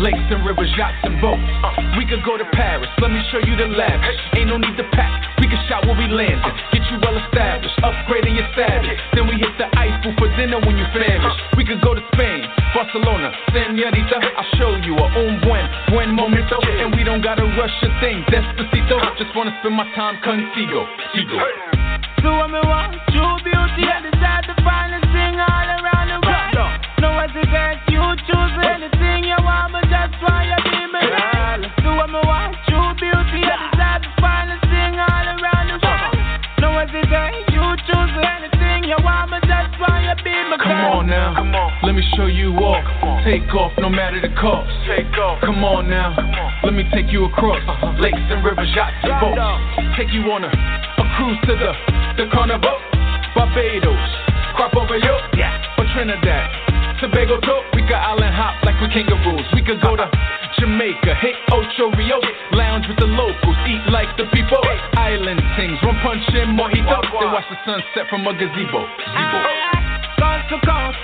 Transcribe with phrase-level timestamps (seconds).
[0.00, 1.42] Lakes and rivers, yachts and boats.
[1.62, 4.18] Uh, we could go to Paris, let me show you the lavish.
[4.34, 6.50] Ain't no need to pack, we can shop where we landed.
[6.74, 8.98] Get you well established, upgrading your status.
[9.14, 11.38] Then we hit the Eiffel for dinner when you famished.
[11.56, 12.42] We could go to Spain,
[12.74, 14.18] Barcelona, Senorita.
[14.34, 16.58] I'll show you a un buen, buen momento.
[16.58, 18.98] And we don't gotta rush a thing, despacito.
[19.14, 20.90] Just wanna spend my time contigo.
[21.14, 21.38] Tigo.
[22.18, 22.50] Do what
[43.34, 44.70] Take off no matter the cost.
[44.86, 45.42] Take off.
[45.42, 46.14] Come on now,
[46.62, 47.58] let me take you across
[47.98, 49.42] lakes and rivers, yachts and boats.
[49.98, 51.74] Take you on a, a cruise to the
[52.14, 52.78] the carnival,
[53.34, 54.06] Barbados,
[54.54, 56.46] crop over yo, or Trinidad,
[57.02, 57.58] Tobago too.
[57.74, 59.50] We could island hop like we kangaroos.
[59.50, 60.06] We could go to
[60.62, 62.22] Jamaica, hit Ocho Rios,
[62.54, 64.62] lounge with the locals, eat like the people.
[64.94, 67.02] Island things, rum punch and mojito.
[67.18, 68.86] Then watch the sunset from a gazebo.
[68.86, 69.38] Zebo.
[70.22, 71.02] Coast to coast,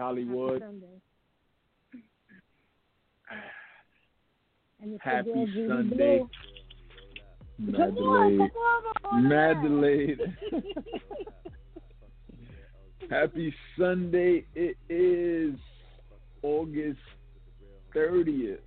[0.00, 0.62] Hollywood.
[5.00, 6.22] Happy Sunday.
[7.58, 8.40] Mad delayed.
[9.12, 9.56] Mad.
[13.10, 14.46] Happy Sunday.
[14.54, 15.58] It is
[16.42, 16.98] August
[17.94, 18.58] 30th.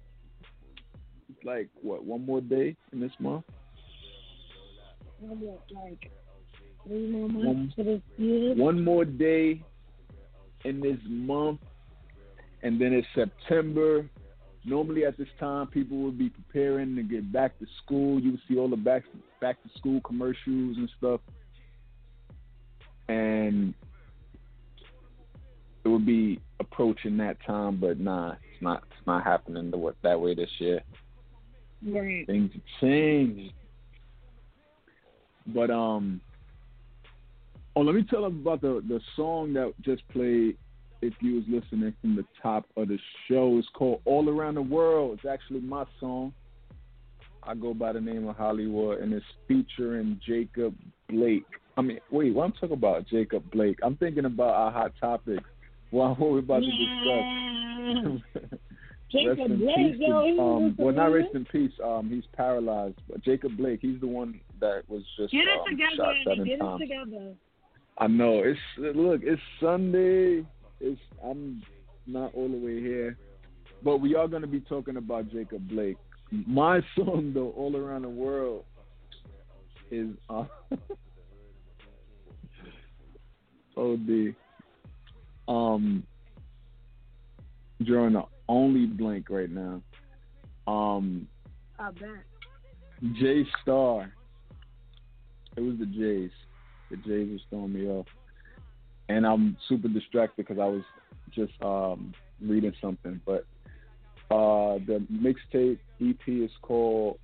[1.29, 3.43] It's like, what, one more day in this month?
[5.73, 6.11] like
[6.85, 8.53] three more One- months for this year.
[8.55, 9.63] One more day
[10.65, 11.59] in this month,
[12.61, 14.05] and then it's September.
[14.65, 18.19] Normally at this time, people would be preparing to get back to school.
[18.19, 19.03] You would see all the back
[19.41, 21.19] back to school commercials and stuff,
[23.09, 23.73] and
[25.83, 27.77] it would be approaching that time.
[27.79, 28.83] But nah, it's not.
[28.91, 30.81] It's not happening the, that way this year.
[31.85, 32.25] Right.
[32.25, 33.53] Things have changed.
[35.47, 36.21] But um,
[37.75, 40.57] oh, let me tell them about the the song that just played.
[41.03, 42.97] If you was listening from the top of the
[43.27, 46.33] show, it's called "All Around the World." It's actually my song.
[47.43, 50.73] I go by the name of Hollywood, and it's featuring Jacob
[51.09, 51.43] Blake.
[51.75, 53.79] I mean, wait, what I'm talking about, Jacob Blake?
[53.83, 55.43] I'm thinking about our hot topics.
[55.91, 58.59] What, what we're about to discuss.
[59.11, 61.71] Jacob Rest in Blake, peace to- yo, um, well, not rest in peace.
[61.83, 62.95] Um, he's paralyzed.
[63.09, 66.45] But Jacob Blake, he's the one that was just Get it um, together, shot seven
[66.45, 66.81] Get times.
[66.81, 67.33] it together.
[67.99, 68.41] I know.
[68.43, 69.21] It's look.
[69.23, 70.43] It's Sunday.
[70.83, 71.63] It's I'm
[72.05, 73.17] not all the way here,
[73.83, 75.95] but we are going to be talking about Jacob Blake.
[76.29, 78.65] My song, though, all around the world,
[79.89, 80.43] is uh,
[83.77, 84.35] OD.
[85.47, 86.03] Um,
[87.85, 89.81] drawing the only blank right now.
[90.67, 91.27] Um,
[91.79, 92.25] I bet.
[93.19, 94.13] J Star.
[95.55, 96.31] It was the Jays.
[96.91, 98.07] The Jays was throwing me off,
[99.09, 100.83] and I'm super distracted because I was
[101.33, 103.19] just um, reading something.
[103.25, 103.45] But
[104.31, 107.19] uh, the mixtape EP is called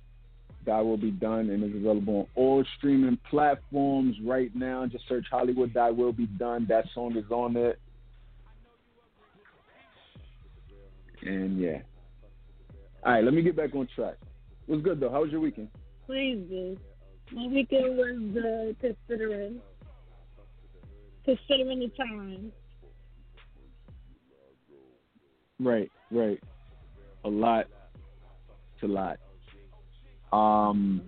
[0.66, 4.86] Die Will Be Done, and is available on all streaming platforms right now.
[4.86, 6.66] Just search Hollywood Die Will Be Done.
[6.68, 7.78] That song is on it.
[11.22, 11.78] And yeah.
[13.04, 14.16] All right, let me get back on track.
[14.66, 15.10] What's good though?
[15.10, 15.68] How was your weekend?
[16.06, 16.76] Please.
[17.32, 19.60] My weekend was uh, considering
[21.24, 22.52] considering the time.
[25.58, 26.40] Right, right.
[27.24, 27.66] A lot.
[28.74, 29.18] It's a lot.
[30.32, 31.02] Um,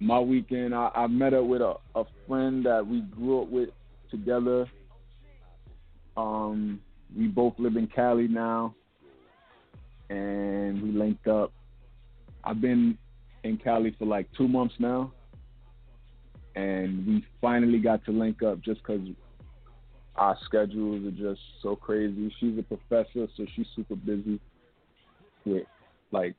[0.00, 3.70] my weekend, I, I met up with a, a friend that we grew up with
[4.10, 4.66] together.
[6.16, 6.80] Um,
[7.16, 8.74] we both live in Cali now,
[10.10, 11.52] and we linked up.
[12.44, 12.96] I've been
[13.42, 15.12] in Cali for like two months now,
[16.54, 19.06] and we finally got to link up just because
[20.16, 22.34] our schedules are just so crazy.
[22.38, 24.40] She's a professor, so she's super busy
[25.44, 25.66] with
[26.12, 26.34] like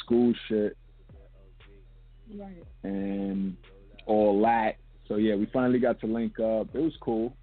[0.00, 0.76] school shit
[2.36, 2.64] Right.
[2.82, 3.56] and
[4.06, 4.76] all that.
[5.08, 6.68] So yeah, we finally got to link up.
[6.74, 7.36] It was cool,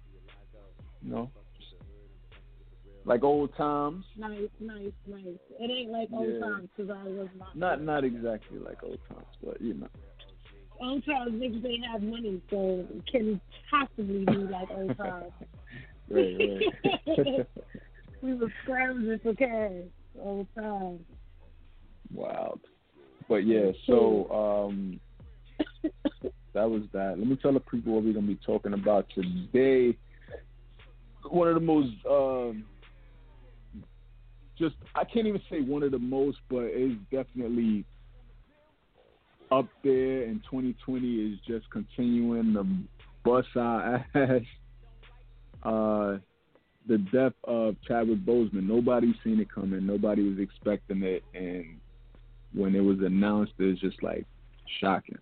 [1.02, 1.30] you know,
[3.04, 4.04] like old times.
[4.16, 5.26] Nice, nice, nice.
[5.58, 6.40] It ain't like old Yeah.
[6.40, 7.56] times because I was not.
[7.56, 9.88] Not not exactly like old times, but you know.
[10.82, 13.40] Old times niggas ain't have money, so it can
[13.70, 15.32] possibly be like old times.
[16.10, 17.46] Right, right.
[18.22, 19.72] we were scrounging for cash
[20.20, 21.00] old times.
[22.12, 22.58] Wow.
[23.28, 25.00] But yeah, so um
[26.52, 27.14] that was that.
[27.16, 29.96] Let me tell the people what we're gonna be talking about today.
[31.30, 32.64] One of the most um
[34.58, 37.84] just I can't even say one of the most, but it's definitely
[39.52, 42.66] up there and 2020 is just continuing to
[43.24, 44.42] bust our ass.
[45.62, 46.18] Uh
[46.88, 48.66] the death of Chadwick Boseman.
[48.66, 49.86] Nobody seen it coming.
[49.86, 51.78] Nobody was expecting it, and
[52.54, 54.26] when it was announced, it was just like
[54.80, 55.18] shocking.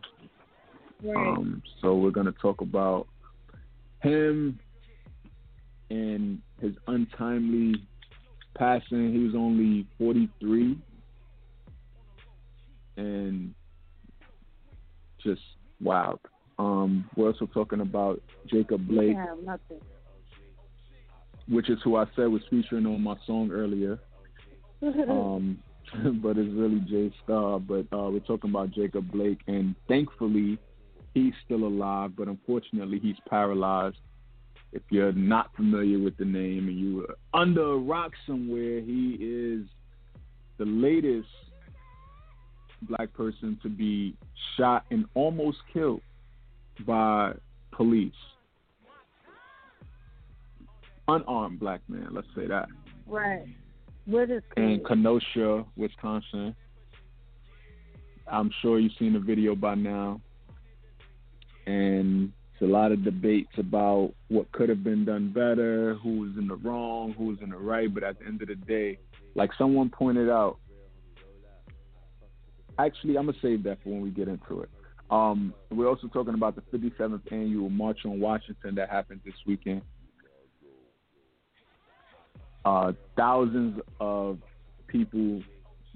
[1.03, 1.17] Right.
[1.17, 3.09] Um, so we're gonna talk about
[4.03, 4.59] him
[5.91, 7.75] and his untimely
[8.55, 9.13] passing.
[9.13, 10.79] He was only 43,
[12.97, 13.55] and
[15.23, 15.43] just
[15.81, 16.21] wild.
[16.59, 19.17] Um, we're also talking about Jacob Blake,
[21.49, 23.99] which is who I said was featuring on my song earlier.
[24.83, 25.59] um,
[26.23, 27.59] but it's really Jay Star.
[27.59, 30.59] But uh, we're talking about Jacob Blake, and thankfully,
[31.15, 32.13] he's still alive.
[32.17, 33.97] But unfortunately, he's paralyzed.
[34.73, 39.17] If you're not familiar with the name and you were under a rock somewhere, he
[39.19, 39.67] is
[40.59, 41.27] the latest
[42.83, 44.15] black person to be
[44.57, 46.01] shot and almost killed
[46.87, 47.33] by
[47.73, 48.13] police.
[51.09, 52.69] Unarmed black man, let's say that
[53.11, 53.45] right.
[54.07, 56.55] What is in Kenosha, Wisconsin.
[58.27, 60.21] I'm sure you've seen the video by now.
[61.67, 66.31] And it's a lot of debates about what could have been done better, who was
[66.39, 67.93] in the wrong, who was in the right.
[67.93, 68.99] But at the end of the day,
[69.35, 70.59] like someone pointed out,
[72.87, 74.71] actually, I'm to save that for when we get into it.
[75.11, 79.83] Um, we're also talking about the 57th annual March on Washington that happened this weekend
[82.65, 84.39] uh, thousands of
[84.87, 85.43] people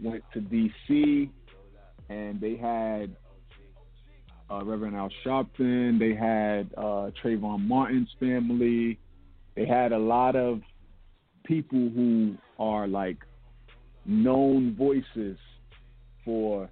[0.03, 1.31] went to D.C.
[2.09, 3.15] and they had
[4.51, 8.99] uh, Reverend Al Sharpton, they had uh, Trayvon Martin's family,
[9.57, 10.61] they had a lot of
[11.45, 13.19] people who are like
[14.07, 15.39] known voices
[16.25, 16.69] for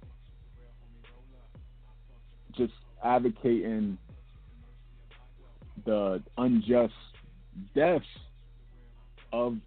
[2.55, 3.97] just advocating
[5.85, 6.93] the unjust
[7.75, 8.05] deaths
[9.31, 9.57] of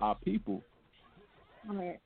[0.00, 0.62] our people,
[1.66, 1.98] Right.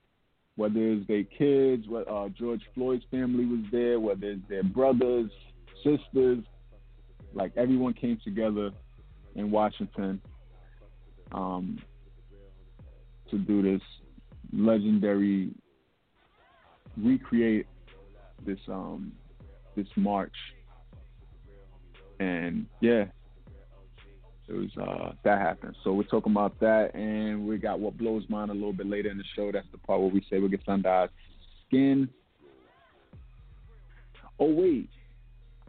[0.56, 5.30] whether it's their kids, what uh, George Floyd's family was there, whether it's their brothers,
[5.84, 6.44] sisters,
[7.34, 8.70] like everyone came together
[9.34, 10.20] in Washington
[11.32, 11.78] um,
[13.30, 13.82] to do this
[14.52, 15.50] legendary
[16.96, 17.66] recreate
[18.44, 19.12] this um
[19.76, 20.34] this march.
[22.20, 23.06] And yeah
[24.48, 25.76] it was uh that happened.
[25.82, 29.10] So we're talking about that and we got what blows mine a little bit later
[29.10, 29.50] in the show.
[29.52, 31.08] That's the part where we say we get our
[31.66, 32.08] skin.
[34.38, 34.88] Oh wait.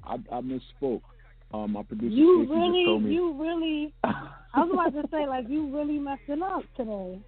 [0.04, 1.02] I i misspoke.
[1.54, 3.14] Um my producer You Stacey just told really, me.
[3.16, 3.94] you really.
[4.04, 7.20] I was about to say like you really messing up today.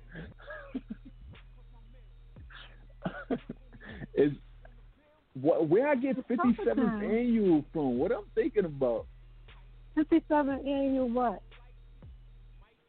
[4.17, 4.31] is
[5.39, 7.97] what where I get fifty seventh annual from?
[7.97, 9.05] What I'm thinking about?
[9.95, 11.41] Fifty seven annual what?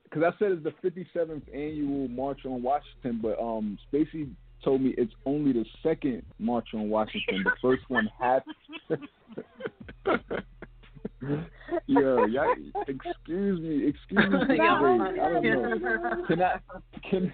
[0.04, 4.28] Because I said it's the fifty seventh annual March on Washington, but um, Stacy
[4.64, 7.44] told me it's only the second march on Washington.
[7.44, 8.56] The first one happened.
[11.86, 12.54] Yo, y'all,
[12.86, 14.30] excuse me, excuse me.
[14.30, 14.78] For the Yeah.
[14.78, 15.00] break.
[15.00, 16.24] I don't know.
[16.28, 16.58] Can I
[17.10, 17.32] can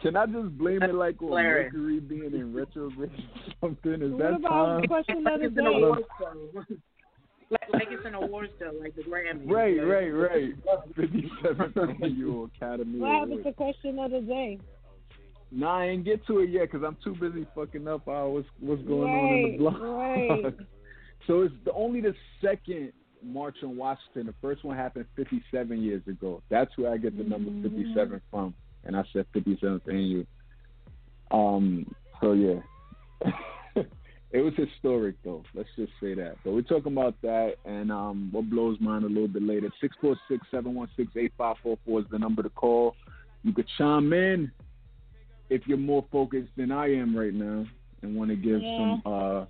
[0.00, 1.30] can I just blame it like on.
[1.30, 4.02] Mercury being in retrograde or something?
[4.02, 4.80] Is What that about time?
[4.82, 5.70] the question of the It's an day?
[5.74, 6.64] awards show.
[7.50, 9.50] like, like it's an awards show, like the Grammy.
[9.50, 10.54] Right, right, right.
[10.94, 13.46] Fifty seventh annual Academy What happened Awards.
[13.46, 14.58] to question of the day?
[15.52, 18.48] Nah, I ain't get to it yet because I'm too busy fucking up uh, what's
[18.60, 19.80] what's going on in the blog.
[19.80, 20.54] Right,
[21.26, 22.92] so it's the, only the second
[23.22, 24.26] March on Washington.
[24.26, 26.42] The first one happened 57 years ago.
[26.50, 27.62] That's where I get the number Mhm.
[27.62, 28.54] 57 from,
[28.84, 30.24] and I said 57th annual.
[31.30, 31.86] Um.
[32.20, 32.60] So yeah,
[34.30, 35.42] it was historic though.
[35.54, 36.36] Let's just say that.
[36.44, 39.70] But we're talking about that, and um, what blows mine a little bit later.
[39.80, 42.94] Six four six seven one six eight five four four is the number to call.
[43.42, 44.50] You could chime in
[45.50, 47.64] if you're more focused than I am right now
[48.02, 48.78] and want to give Yeah.
[48.78, 49.44] some uh,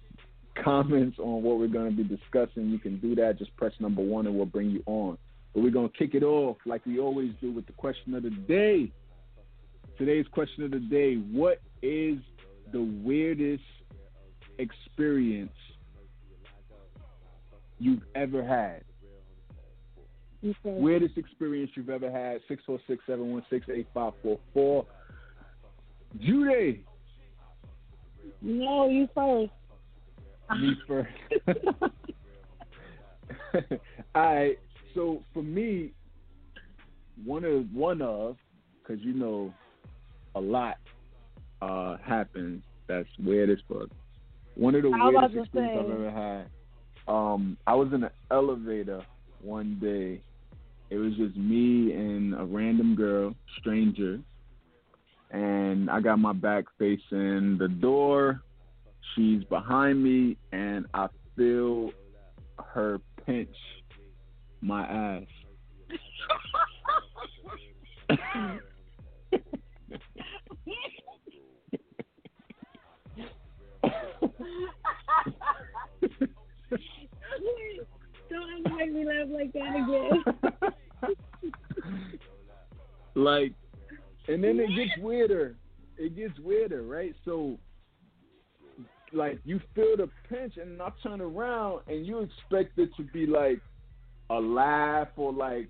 [0.63, 3.39] comments on what we're going to be discussing, you can do that.
[3.39, 5.19] Just press number one and we'll bring you on.
[5.55, 8.23] But we're going to kick it off like we always do with the question of
[8.23, 8.93] the day.
[9.99, 12.19] Today's question of the day What is
[12.73, 13.65] the weirdest
[14.59, 15.53] experience
[17.79, 18.83] you've ever had?
[20.63, 22.41] Weirdest experience you've ever had?
[22.49, 24.87] 646 716 8544.
[26.21, 26.85] Judy,
[28.43, 29.51] no, you first.
[30.55, 31.11] Me first.
[34.15, 34.59] All right.
[34.95, 35.93] So for me,
[37.25, 38.37] one of one of,
[38.83, 39.53] because you know,
[40.35, 40.76] a lot
[41.62, 43.88] uh happens that's weird as fuck.
[44.55, 45.85] One of the weirdest experiences.
[45.85, 46.50] I've ever had.
[47.12, 49.03] Um, I was in an elevator
[49.43, 50.21] one day.
[50.91, 54.21] It was just me and a random girl, stranger,
[55.31, 58.43] and I got my back facing the door.
[59.15, 61.91] She's behind me, and I feel
[62.59, 63.57] her pinch
[64.61, 65.23] my ass.
[78.29, 80.75] Don't ever make me laugh like that again.
[83.15, 83.53] like,
[84.29, 85.57] and then it gets weirder.
[85.97, 87.15] It gets weirder, right?
[87.25, 87.59] So,
[89.13, 93.27] like, you feel the pinch, and I turn around, and you expect it to be
[93.27, 93.61] like
[94.31, 95.69] a laugh or like,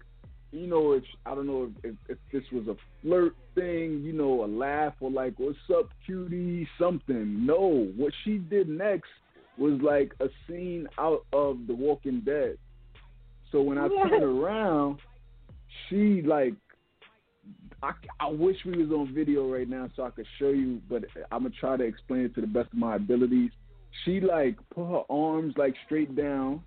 [0.52, 4.12] you know, if I don't know if, if, if this was a flirt thing, you
[4.12, 7.44] know, a laugh or like, what's up, cutie, something.
[7.44, 9.10] No, what she did next
[9.58, 12.56] was like a scene out of The Walking Dead.
[13.52, 14.98] So when I turn around,
[15.88, 16.54] she like
[17.82, 21.04] I, I wish we was on video right now so I could show you, but
[21.30, 23.50] I'm gonna try to explain it to the best of my abilities.
[24.04, 26.62] She like put her arms like straight down,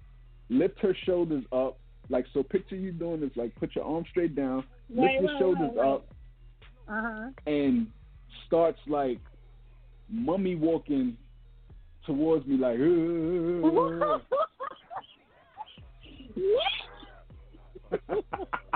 [0.49, 1.77] lift her shoulders up,
[2.09, 2.43] like so.
[2.43, 4.63] Picture you doing this, like put your arms straight down,
[4.95, 5.87] Right, lift your shoulders right.
[5.87, 6.07] up,
[6.87, 7.29] Uh huh.
[7.47, 7.87] and
[8.45, 9.19] starts like
[10.09, 11.17] mummy walking
[12.05, 12.77] towards me, like.
[17.91, 18.49] what?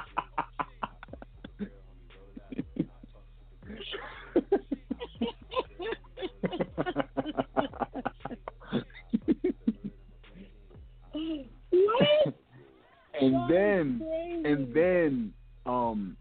[13.21, 14.01] and That's then
[14.45, 15.33] and then
[15.65, 16.15] um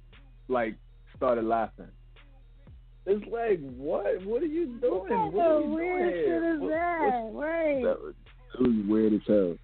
[0.48, 0.74] like
[1.16, 1.86] started laughing.
[3.06, 4.24] It's like what?
[4.24, 5.08] What are you doing?
[5.10, 6.24] What What are you weird doing?
[6.24, 7.30] shit is What- that?
[7.32, 7.82] Right.
[7.84, 8.14] that was,
[8.54, 9.56] it was weird as hell.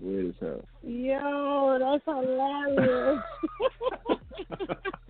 [0.00, 0.64] Weird as hell.
[0.82, 3.22] Yo, that's hilarious.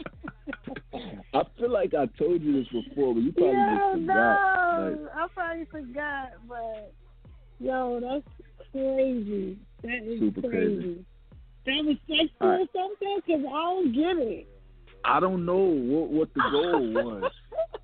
[1.34, 4.06] I feel like I told you this before, but you probably yo, just forgot.
[4.06, 6.92] no, Like, I probably forgot, but
[7.60, 9.58] yo, that's crazy.
[9.82, 10.76] That is Super crazy.
[10.76, 11.04] crazy.
[11.66, 12.60] That was sexy All right.
[12.60, 13.20] or something?
[13.26, 14.48] Cause I don't get it.
[15.04, 17.32] I don't know what what the goal was.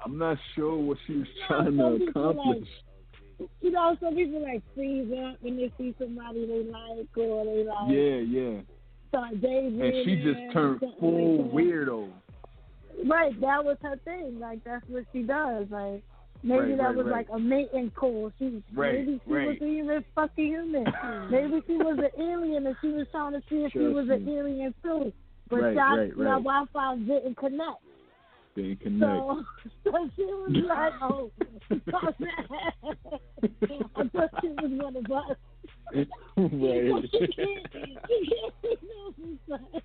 [0.04, 2.68] I'm not sure what she was trying some to people, like, accomplish.
[3.61, 7.64] You know, some people like freeze up when they see somebody they like or they
[7.64, 8.61] like Yeah, yeah.
[9.08, 9.82] start daydreaming.
[9.82, 12.08] And she just turned full like weirdo.
[13.06, 14.38] Right, that was her thing.
[14.40, 15.66] Like that's what she does.
[15.70, 16.02] Like
[16.42, 17.12] maybe Right, that right, was right.
[17.12, 18.30] like a mating call.
[18.38, 20.84] She maybe she was even fucking human.
[21.30, 24.08] maybe she was an alien and she was trying to see if she Trust was
[24.11, 25.12] an alien too.
[25.49, 26.42] But Right, y'all, right, right.
[26.42, 27.80] Wi-Fi didn't connect.
[28.54, 29.02] Didn't connect.
[29.02, 29.44] So,
[29.84, 31.30] so she was like, "Oh.
[33.96, 35.37] I thought she was one of us.
[35.94, 36.08] right.
[37.11, 37.96] she can't, she
[38.62, 39.82] can't know who's that.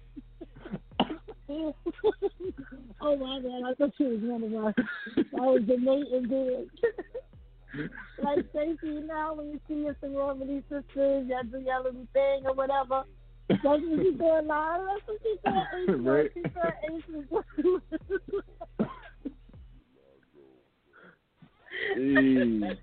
[3.01, 4.73] oh my god, I thought she was one of us.
[5.17, 6.69] I was the mate and dude.
[8.23, 12.43] like Stacey, you know, when you see your sorority sisters, y'all do your little thing
[12.45, 13.03] or whatever.
[13.49, 14.81] That's what she doing live.
[14.87, 15.35] That's what she
[15.87, 16.03] doing.
[16.03, 16.31] Right.
[16.33, 17.81] She doing
[21.95, 22.77] Hey.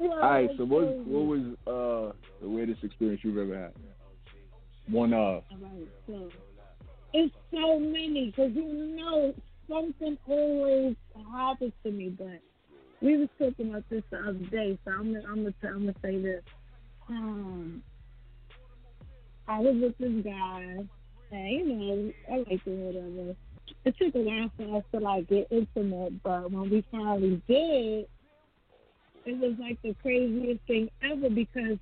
[0.00, 3.72] All All right, so what what was uh the weirdest experience you've ever had?
[4.90, 5.14] One
[5.62, 6.30] right, so
[7.14, 8.64] it's so many because you
[8.96, 9.34] know
[9.68, 10.96] something always
[11.32, 12.10] happens to me.
[12.10, 12.40] But
[13.00, 15.94] we was talking about this the other day, so I'm gonna I'm gonna I'm gonna
[16.02, 16.42] say this.
[17.08, 17.82] Um,
[19.48, 20.76] I was with this guy,
[21.30, 23.36] and you know I like him whatever.
[23.86, 28.06] It took a while for us to like get intimate, but when we finally did,
[29.24, 31.78] it was like the craziest thing ever because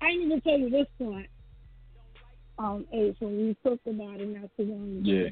[0.00, 1.26] I didn't even tell you this part
[2.62, 5.10] um, Ace, when we talked about it not too long ago.
[5.10, 5.28] yeah.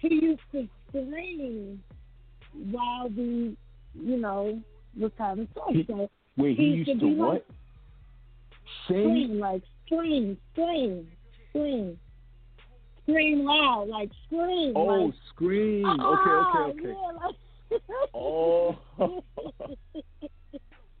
[0.00, 1.82] He used to scream
[2.70, 3.56] while we,
[4.00, 4.60] you know,
[4.98, 5.66] was having sex.
[5.70, 7.28] He- So Wait, he He used to be what?
[7.34, 7.46] like-
[8.86, 9.02] Sing?
[9.02, 11.08] scream, like scream, scream,
[11.50, 11.98] scream.
[13.02, 14.72] Scream loud, like scream.
[14.76, 15.84] Oh, like, scream.
[15.86, 16.30] "Ah," Okay,
[16.70, 16.94] okay, okay.
[17.00, 17.36] Yeah, like,
[18.14, 18.78] Oh.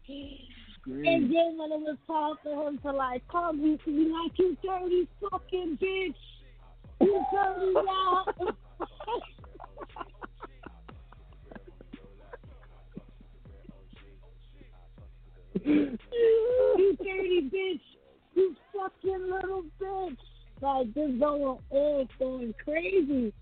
[0.90, 4.10] And then when it was time for him to like come, he used to be
[4.10, 6.14] like, "You dirty fucking bitch,
[7.02, 8.24] you dirty now."
[15.64, 17.80] you dirty bitch,
[18.34, 20.16] you fucking little bitch.
[20.62, 23.34] Like just going off, going crazy.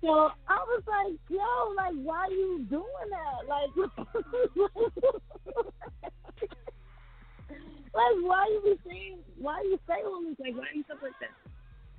[0.00, 3.48] So I was like, yo, like why are you doing that?
[3.48, 3.70] Like
[7.94, 10.36] Like, why you be saying, why you say all this?
[10.38, 11.30] Like, why you stuff like that?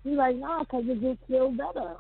[0.04, 1.96] He's like, nah, 'cause it just feels better.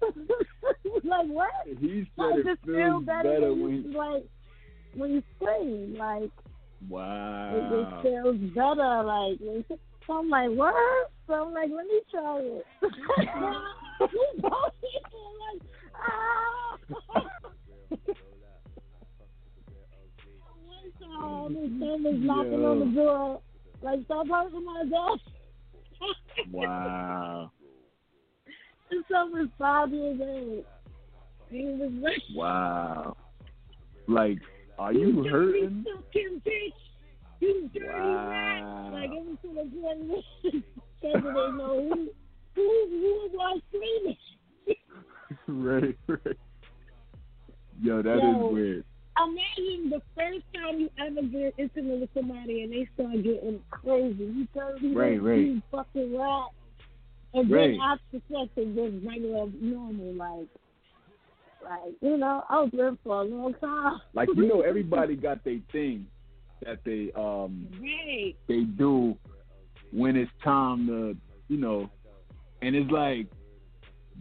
[1.04, 1.50] like, what?
[1.66, 4.24] He said it it just feels feel better, better when when you, like,
[4.94, 5.96] when you scream.
[5.98, 6.30] Like,
[6.88, 7.52] wow.
[7.56, 9.02] it just feels better.
[9.02, 11.10] Like, when you- so I'm like, what?
[11.26, 12.66] So I'm like, let me try it.
[13.10, 13.28] Like,
[16.04, 16.76] ah.
[21.18, 23.40] His son was knocking on the door,
[23.82, 25.18] like, stop hurting my dog.
[26.52, 27.50] Wow.
[28.90, 30.64] His son was five years old.
[31.48, 33.16] He was like, Wow.
[34.06, 34.38] Like,
[34.78, 35.84] are you dirty hurting?
[35.84, 37.40] fucking bitch.
[37.40, 38.28] You dirty Wow.
[38.28, 38.92] rat.
[38.92, 40.24] Like, it was to the point
[41.02, 42.10] that they know who,
[42.54, 44.16] who, who was screaming.
[45.48, 46.36] right, right.
[47.82, 48.50] Yo, that is Yo.
[48.52, 48.84] weird.
[49.18, 54.24] Imagine the first time you ever get intimate with somebody and they start getting crazy.
[54.24, 55.38] You dirty Right, rat, right.
[55.38, 56.48] you fucking rat.
[57.34, 57.70] And Right.
[57.72, 60.48] then after sex, it's just regular, normal, like,
[61.62, 64.00] like, you know, I was with for a long time.
[64.14, 66.06] Like you know, everybody got their thing
[66.64, 68.34] that they um Right.
[68.48, 69.16] they do
[69.92, 71.16] when it's time to
[71.48, 71.90] you know,
[72.62, 73.26] and it's like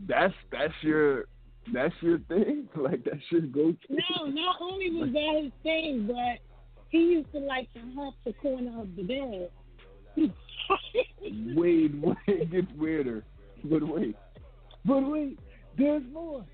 [0.07, 1.25] that's that's your
[1.73, 2.67] that's your thing.
[2.75, 3.77] Like that's your go to.
[3.89, 6.39] No, not only was that his thing, but
[6.89, 9.49] he used to like to hump the corner of the bed.
[11.55, 13.23] Wait, wait, it gets weirder.
[13.63, 14.15] But wait,
[14.85, 15.39] but wait,
[15.77, 16.45] there's more.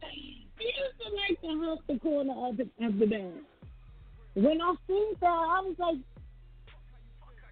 [0.00, 3.32] He used to like to hump the corner of the, of the bed.
[4.34, 5.96] When I seen that, I was like,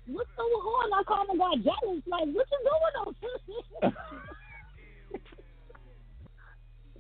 [0.06, 0.92] what's going on?
[0.92, 2.02] I kind of got jealous.
[2.06, 3.14] Like, what you doing on?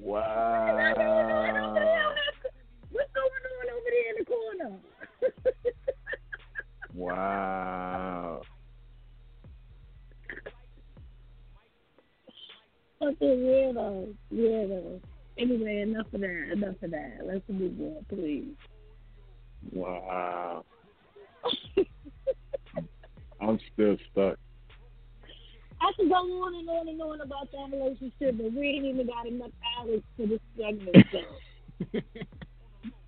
[0.00, 0.92] Wow.
[2.90, 4.72] What's going on over there in the corner?
[6.94, 8.42] Wow.
[12.98, 15.00] Fucking weirdo, weirdo.
[15.38, 16.50] Anyway, enough of that.
[16.52, 17.18] Enough of that.
[17.24, 18.56] Let's move on, please.
[19.72, 20.64] Wow.
[23.40, 24.36] I'm still stuck.
[25.80, 29.06] I could go on and on and on about that relationship, but we ain't even
[29.06, 31.06] got enough hours for this segment.
[31.12, 31.18] So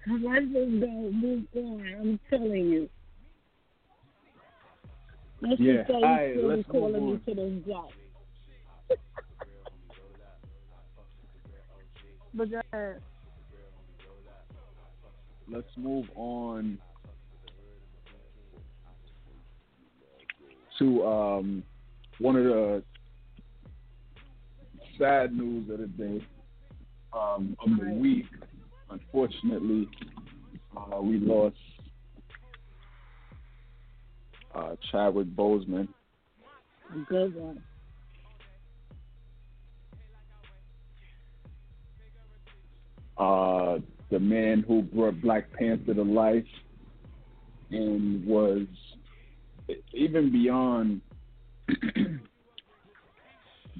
[0.06, 1.94] let's just go move on.
[2.00, 2.88] I'm telling you.
[5.42, 7.20] Let's Yeah, just say alright, he's still let's calling move me on.
[7.26, 7.88] to this job.
[12.34, 13.00] but go ahead.
[15.48, 16.78] Let's move on
[20.78, 21.62] to um,
[22.20, 22.82] one of the
[24.98, 26.24] sad news of the day,
[27.12, 28.26] um, of the week.
[28.90, 29.88] Unfortunately,
[30.76, 31.56] uh, we lost
[34.54, 35.88] uh, Chadwick Boseman.
[37.08, 37.62] Good one.
[43.20, 43.78] uh,
[44.10, 46.42] the man who brought Black Panther to life
[47.70, 48.66] and was
[49.92, 51.02] even beyond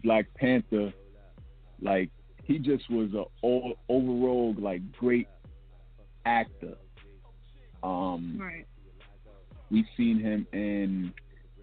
[0.04, 0.92] Black Panther,
[1.80, 2.10] like
[2.44, 5.28] he just was a all, overall like great
[6.24, 6.74] actor.
[7.82, 8.66] Um, Right.
[9.70, 11.12] We've seen him in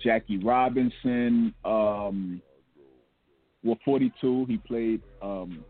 [0.02, 1.54] Jackie Robinson.
[1.66, 2.42] Um,
[3.63, 5.66] well, 42, he played um,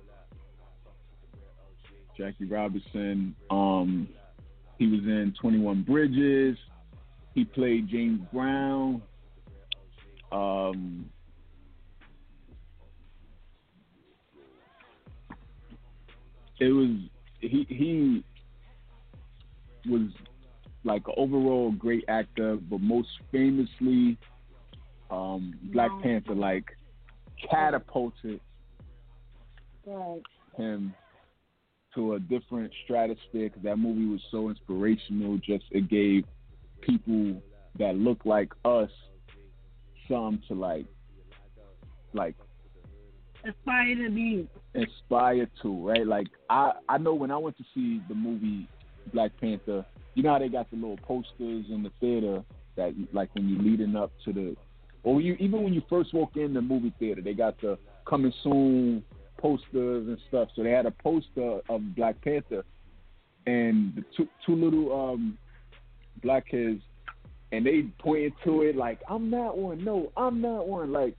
[2.16, 3.36] Jackie Robinson.
[3.50, 4.08] Um,
[4.78, 6.58] he was in 21 Bridges.
[7.34, 9.02] He played James Brown.
[10.32, 11.10] Um,
[16.60, 16.90] it was
[17.40, 18.24] he he
[19.90, 20.10] was
[20.84, 24.18] like an overall great actor, but most famously,
[25.10, 25.92] um, Black.
[26.02, 26.66] Panther like
[27.50, 28.40] catapulted
[29.86, 30.22] Right.
[30.58, 30.94] him
[31.96, 35.38] to a different stratosphere because that movie was so inspirational.
[35.38, 36.26] Just it gave
[36.82, 37.42] people
[37.80, 38.90] that look like us
[40.08, 40.86] some to like,
[42.14, 42.36] like
[43.46, 44.48] Aspire to be.
[44.74, 46.06] inspire to, right?
[46.06, 48.68] Like I I know when I went to see the movie
[49.14, 52.44] Black Panther, you know how they got the little posters in the theater
[52.76, 54.56] that like when you're leading up to the
[55.04, 58.34] or you even when you first walk in the movie theater, they got the coming
[58.44, 59.04] soon
[59.38, 60.50] posters and stuff.
[60.56, 62.66] So they had a poster of Black Panther
[63.46, 65.38] and the two two little um
[66.22, 66.82] black kids
[67.52, 71.16] and they pointed to it like I'm not one, no, I'm not one, like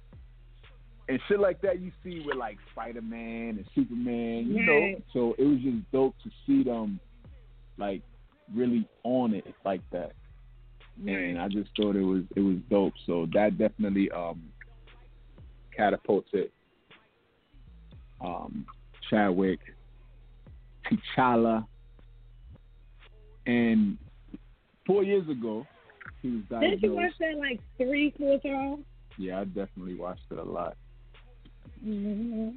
[1.09, 5.03] and shit like that you see with like Spider Man and Superman, you know.
[5.13, 7.01] So it was just dope to see them
[7.79, 8.03] like
[8.55, 10.13] really on it like that.
[11.07, 12.93] And I just thought it was it was dope.
[13.07, 14.43] So that definitely um
[15.75, 16.51] catapulted
[18.21, 18.67] um
[19.09, 19.61] Chadwick,
[20.85, 21.65] T'Challa,
[23.47, 23.97] and
[24.87, 25.67] four years ago
[26.23, 28.85] he was Didn't you watch that like three, four times?
[29.19, 30.77] Yeah, I definitely watched it a lot.
[31.85, 32.51] Mm-hmm.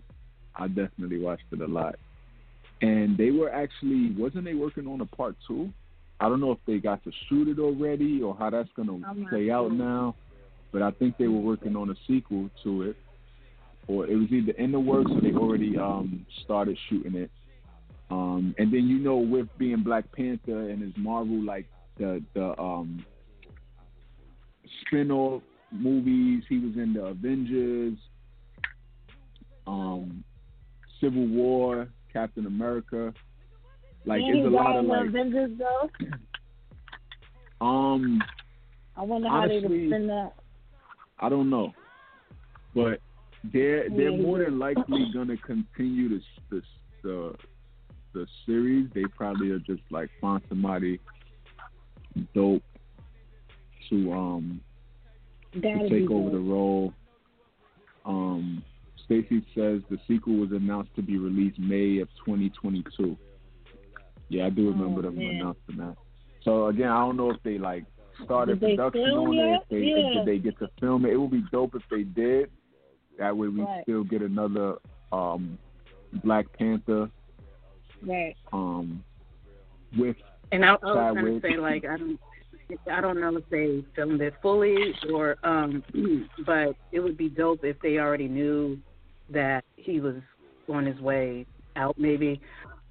[0.56, 1.96] I definitely watched it a lot.
[2.82, 5.72] And they were actually wasn't they working on a part two?
[6.20, 9.50] I don't know if they got to shoot it already or how that's gonna play
[9.50, 10.16] out now.
[10.72, 12.96] But I think they were working on a sequel to it.
[13.88, 17.32] Or it was either in the works or they already um started shooting it.
[18.10, 22.60] Um and then you know with being Black Panther and his Marvel like the the
[22.60, 23.06] um
[24.86, 27.98] spin off movies, he was in the Avengers,
[29.68, 30.24] um
[31.00, 33.14] Civil War, Captain America.
[34.06, 35.90] Like and it's a lot of the like Avengers though.
[37.66, 38.22] um
[38.98, 40.34] I wonder how they honestly, would spin that.
[41.20, 41.72] I don't know,
[42.76, 43.00] but
[43.54, 44.22] they're they're Yeah.
[44.22, 46.64] more than likely gonna continue this this
[47.04, 47.36] the
[48.14, 48.90] the series.
[48.94, 51.00] They probably are just like find somebody
[52.36, 52.64] dope
[53.92, 54.62] to um
[55.62, 56.94] Gotta to take over the role.
[58.06, 58.64] Um,
[59.06, 63.18] Stacy says the sequel was announced to be released May of 2022.
[64.30, 65.36] Yeah, I do remember Oh, them man.
[65.36, 65.98] announcing that.
[66.44, 67.84] So again, I don't know if they like
[68.24, 69.62] started Did production film on it.
[69.62, 70.14] If they Yeah.
[70.14, 71.12] did they get to film it?
[71.14, 72.50] It would be dope if they did.
[73.18, 73.84] That way we Right.
[73.84, 74.78] still get another
[75.12, 75.58] um,
[76.24, 77.12] Black Panther
[78.02, 78.36] Right.
[78.54, 79.04] um,
[79.98, 80.16] with
[80.54, 82.20] And I, I was gonna say like I don't
[82.92, 84.76] I don't know if they filmed it fully
[85.12, 85.84] or um
[86.46, 88.78] but it would be dope if they already knew
[89.30, 90.16] that he was
[90.70, 92.40] on his way out maybe.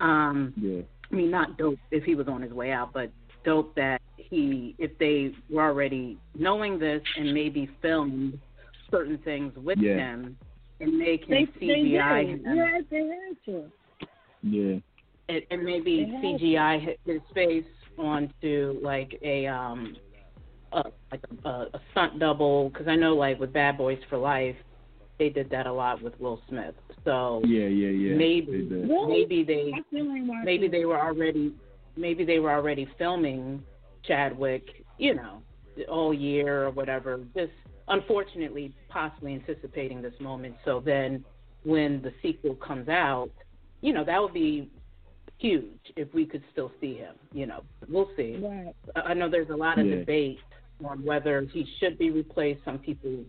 [0.00, 3.10] Um yeah I mean not dope if he was on his way out, but
[3.44, 8.38] dope that he if they were already knowing this and maybe filmed
[8.90, 9.96] certain things with Yeah.
[9.96, 10.36] him
[10.80, 12.44] and they They, can they CGI did.
[12.46, 13.70] him Yes, they had to.
[14.42, 14.76] yeah
[15.28, 17.64] and, and maybe CGI hit his face
[18.00, 19.96] onto like a um
[20.72, 24.56] a, like a, a stunt double because I know like with Bad Boys for Life
[25.18, 26.74] they did that a lot with Will Smith.
[27.04, 28.16] So yeah yeah yeah.
[28.16, 31.54] maybe they maybe they I still ain't watched maybe they were already
[31.96, 33.62] maybe they were already filming
[34.04, 35.42] Chadwick, you know,
[35.88, 37.20] all year or whatever.
[37.36, 37.52] Just
[37.88, 40.56] unfortunately, possibly anticipating this moment.
[40.64, 41.24] So then,
[41.64, 43.30] when the sequel comes out,
[43.82, 44.70] you know, that would be
[45.40, 45.64] huge
[45.96, 47.14] if we could still see him.
[47.32, 48.36] You know, we'll see.
[48.36, 48.74] Right.
[48.94, 49.96] I I know there's a lot of Yeah.
[49.96, 50.38] debate
[50.84, 52.64] on whether he should be replaced.
[52.64, 53.24] Some people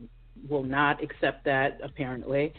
[0.50, 2.54] will not accept that, apparently.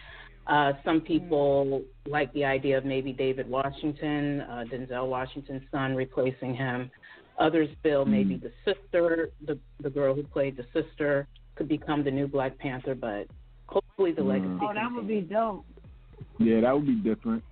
[0.46, 6.54] Uh, some people like the idea of maybe David Washington, uh, Denzel Washington's son, replacing
[6.54, 6.90] him.
[7.38, 12.10] Others feel maybe the sister, the the girl who played the sister, could become the
[12.10, 12.94] new Black Panther.
[12.94, 13.28] But
[13.66, 14.28] hopefully, the Mm.
[14.28, 14.58] legacy.
[14.62, 15.64] Oh, that would be dope.
[16.38, 17.42] Yeah, that would be different.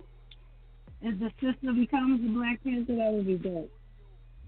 [1.01, 3.71] If the sister becomes a Black Panther, that would be dope.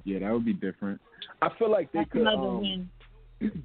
[0.04, 1.00] Yeah, that would be different.
[1.42, 2.90] I feel like they That's could um,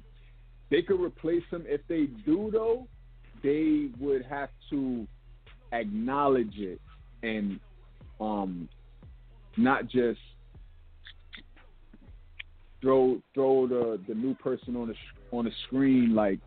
[0.71, 1.65] they could replace him.
[1.67, 2.87] If they do though,
[3.43, 5.07] they would have to
[5.71, 6.81] acknowledge it
[7.21, 7.59] and
[8.19, 8.67] um
[9.55, 10.19] not just
[12.81, 14.95] throw throw the the new person on the
[15.31, 16.39] on the screen like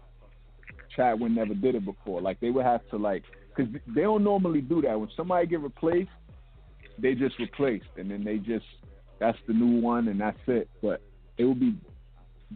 [0.96, 2.20] Chadwick never did it before.
[2.20, 3.22] Like they would have to like
[3.55, 4.98] because they don't normally do that.
[4.98, 6.11] When somebody get replaced,
[6.98, 8.66] they just replaced and then they just
[9.20, 10.68] that's the new one and that's it.
[10.83, 11.00] But
[11.38, 11.74] it would be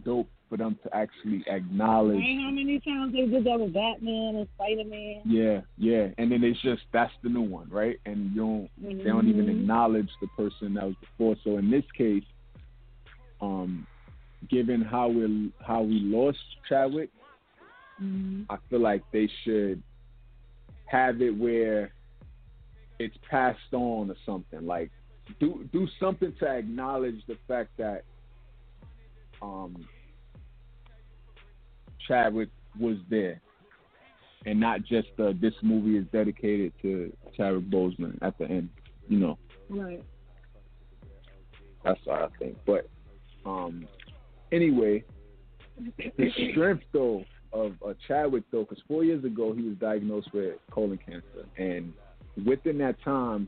[0.03, 2.23] dope for them to actually acknowledge.
[2.23, 5.21] Ain't how many times they did that with Batman and Spider Man.
[5.25, 7.97] Yeah, yeah, and then it's just that's the new one, right?
[8.05, 9.61] And you don't they don't even Mhm.
[9.61, 11.35] acknowledge the person that was before.
[11.43, 12.23] So in this case,
[13.41, 13.85] um,
[14.49, 17.09] given how we how we lost Chadwick,
[18.01, 18.45] Mhm.
[18.49, 19.81] I feel like they should
[20.85, 21.93] have it where
[22.99, 24.65] it's passed on or something.
[24.65, 24.91] Like
[25.39, 28.03] do do something to acknowledge the fact that
[29.41, 29.87] um
[32.07, 33.41] Chadwick was there.
[34.45, 38.69] And not just uh, this movie is dedicated to Chadwick Boseman at the end.
[39.09, 39.37] You know,
[39.69, 40.03] Right.
[41.83, 42.57] that's what I think.
[42.65, 42.87] But
[43.45, 43.87] um
[44.51, 45.03] anyway,
[46.17, 50.55] the strength though of uh, Chadwick though, because four years ago he was diagnosed with
[50.71, 51.93] colon cancer, and
[52.45, 53.47] within that time,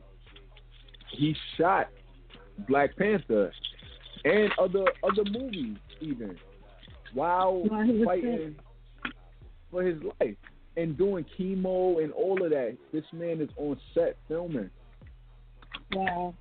[1.10, 1.88] he shot
[2.68, 3.52] Black Panther
[4.24, 6.36] and other other movies even
[7.14, 8.56] while While he was fighting
[9.70, 10.36] for his life
[10.76, 12.76] and doing chemo and all of that.
[12.92, 14.70] This man is on set filming.
[15.92, 16.34] Wow.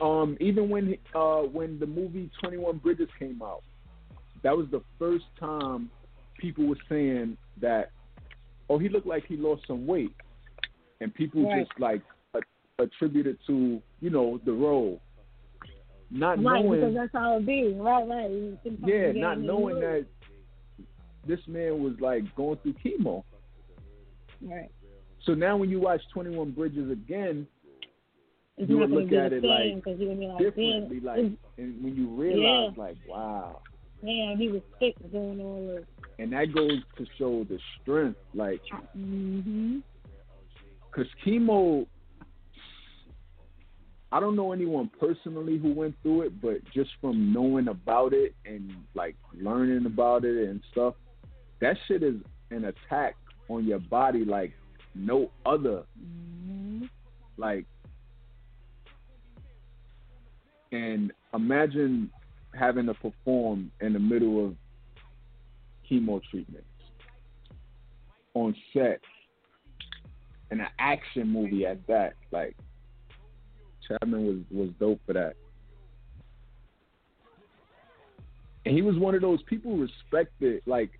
[0.00, 3.62] Um, even when uh when the movie Twenty One Bridges came out,
[4.42, 5.90] that was the first time
[6.38, 7.90] people were saying that,
[8.68, 10.14] oh, he looked like he lost some weight,
[11.00, 11.66] and people Right.
[11.66, 12.02] just like
[12.34, 15.00] a- attributed to you know the role,
[16.10, 17.72] not Right, knowing, because that's how it be.
[17.74, 18.30] Right, right.
[18.30, 20.06] You can probably yeah, not knowing that
[21.26, 23.24] this man was like going through chemo.
[24.42, 24.70] Right.
[25.24, 27.46] So now when you watch Twenty One Bridges again,
[28.56, 31.00] It's you not would gonna look at it like because you're gonna be like, differently,
[31.00, 31.18] like,
[31.58, 32.82] and when you realize, Yeah.
[32.82, 33.60] like, wow,
[34.02, 35.84] Man, he was sick doing all this.
[36.20, 38.60] and that goes to show the strength, like,
[38.96, 39.78] Mm-hmm.
[40.90, 41.86] Because chemo.
[44.10, 48.34] I don't know anyone personally who went through it, but just from knowing about it
[48.46, 50.94] and like learning about it and stuff,
[51.60, 52.14] that shit is
[52.50, 53.16] an attack
[53.50, 54.52] on your body like
[54.94, 55.82] no other.
[56.02, 56.84] Mm-hmm.
[57.36, 57.66] Like,
[60.72, 62.10] and imagine
[62.54, 64.54] having to perform in the middle of
[65.90, 66.66] chemo treatments
[68.34, 69.00] on set
[70.50, 72.14] in an action movie at that.
[72.30, 72.56] Like,
[73.86, 75.34] Chapman was was dope for that.
[78.64, 80.90] And he was one of those people respected like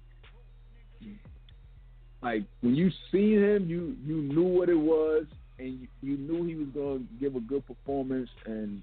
[2.22, 5.26] like when you seen him you you knew what it was
[5.58, 8.82] and you, you knew he was going to give a good performance and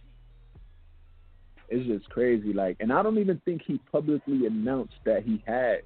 [1.68, 5.80] it's just crazy like and I don't even think he publicly announced that he had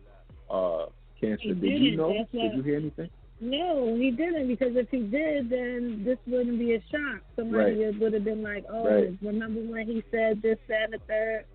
[0.51, 0.87] uh
[1.19, 1.41] cancer.
[1.43, 1.97] He Did you didn't.
[1.97, 2.27] know?
[2.31, 3.09] Did you hear anything?
[3.41, 7.21] No, he didn't because if he did, then this wouldn't be a shock.
[7.35, 7.99] Somebody Right.
[7.99, 9.17] would have been like, "Oh, Right.
[9.21, 11.45] remember when he said this, that, and the third?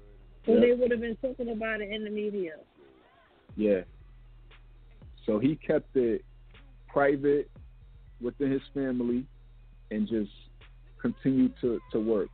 [0.46, 0.60] So Yep.
[0.62, 2.56] they would have been talking about it in the media.
[3.56, 3.82] Yeah.
[5.26, 6.24] So he kept it
[6.88, 7.50] private
[8.20, 9.26] within his family
[9.90, 10.32] and just
[10.98, 12.28] continued to, to work.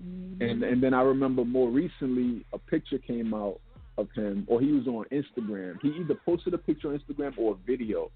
[0.00, 0.42] Mm-hmm.
[0.42, 3.60] And and then I remember more recently a picture came out
[3.96, 5.80] of him or he was on Instagram.
[5.82, 8.10] He either posted a picture on Instagram or a video.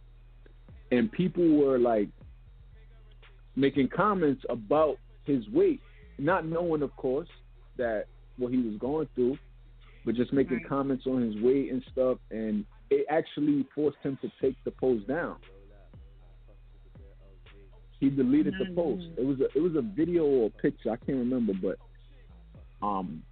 [0.93, 2.09] And people were like
[3.57, 5.81] making comments about his weight,
[6.19, 7.29] not knowing of course
[7.77, 8.05] that
[8.39, 9.39] what he was going through,
[10.05, 10.69] but just making Right.
[10.69, 15.07] comments on his weight and stuff and it actually forced him to take the post
[15.09, 15.37] down.
[18.01, 19.05] He deleted the post.
[19.17, 21.79] It was a it was a video or a picture, I can't remember, but
[22.87, 23.23] um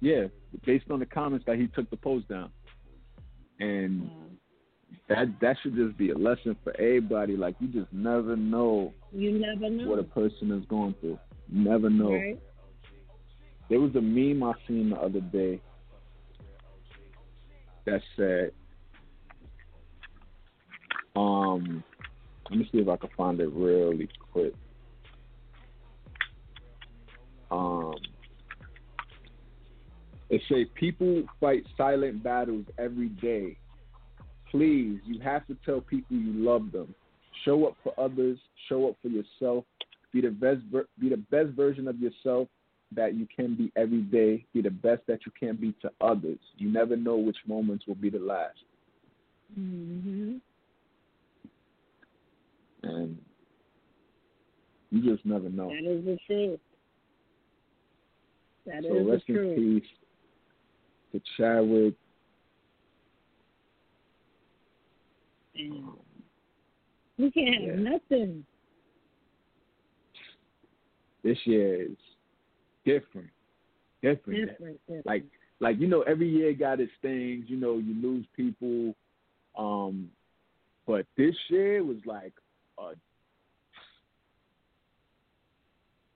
[0.00, 0.26] yeah,
[0.66, 2.50] based on the comments that he took the post down.
[3.60, 4.10] And
[5.08, 7.36] that that should just be a lesson for everybody.
[7.36, 9.88] Like you just never know You never know.
[9.88, 11.18] what a person is going through.
[11.48, 12.12] You never know.
[12.12, 12.40] Right?
[13.68, 15.60] There was a meme I seen the other day
[17.84, 18.50] that said,
[21.14, 21.82] um,
[22.50, 24.52] let me see if I can find it really quick.
[27.50, 27.94] Um,
[30.28, 33.56] it say people fight silent battles every day.
[34.50, 36.94] Please, you have to tell people you love them.
[37.44, 39.64] show up for others, show up for yourself,
[40.12, 40.60] be the best
[40.98, 42.48] be the best version of yourself
[42.92, 44.44] that you can be every day.
[44.54, 46.38] Be the best that you can be to others.
[46.56, 48.58] You never know which moments will be the last.
[49.58, 50.36] Mm-hmm.
[52.84, 53.18] And
[54.90, 55.68] you just never know.
[55.68, 56.60] That is the truth.
[58.66, 59.90] That so is rest the in peace
[61.12, 61.94] to Chadwick.
[67.18, 68.44] We can't have nothing.
[71.22, 71.96] This year is
[72.84, 73.30] different.
[74.02, 74.48] Different.
[74.48, 74.80] Different.
[74.86, 75.06] different.
[75.06, 75.24] Like
[75.60, 77.46] like you know, every year got its things.
[77.48, 78.94] You know, you lose people.
[79.58, 80.10] Um,
[80.86, 82.32] but this year was like,
[82.78, 82.92] uh,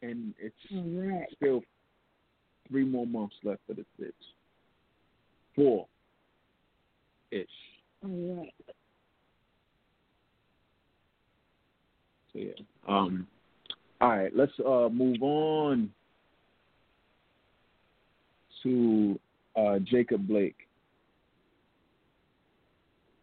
[0.03, 1.26] and it's right.
[1.37, 1.62] still
[2.68, 3.85] three more months left for the.
[5.57, 5.87] Four
[7.33, 7.46] ish.
[8.05, 8.53] All right.
[12.32, 12.52] So yeah.
[12.88, 13.26] Um.
[14.00, 14.34] All right.
[14.34, 15.90] Let's uh move on
[18.62, 19.18] to
[19.56, 20.56] uh Jacob Blake.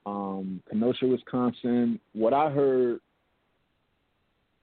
[0.06, 2.00] Um, Kenosha, Wisconsin.
[2.14, 3.02] What I heard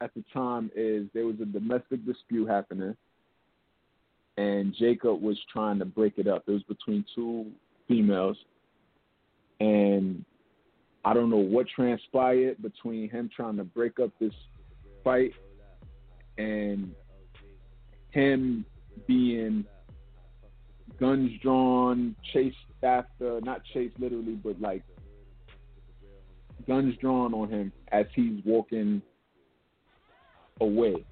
[0.00, 2.96] at the time is there was a domestic dispute happening,
[4.38, 6.44] and Jacob was trying to break it up.
[6.46, 7.46] It was between two
[7.87, 8.38] females,
[9.61, 10.24] and
[11.05, 14.33] I don't know what transpired between him trying to break up this
[15.03, 15.35] fight
[16.38, 16.95] and
[18.11, 18.64] him
[19.07, 19.67] being
[20.99, 24.83] guns drawn, chased after, not chased literally, but like
[26.67, 29.03] guns drawn on him as he's walking
[30.61, 31.05] away.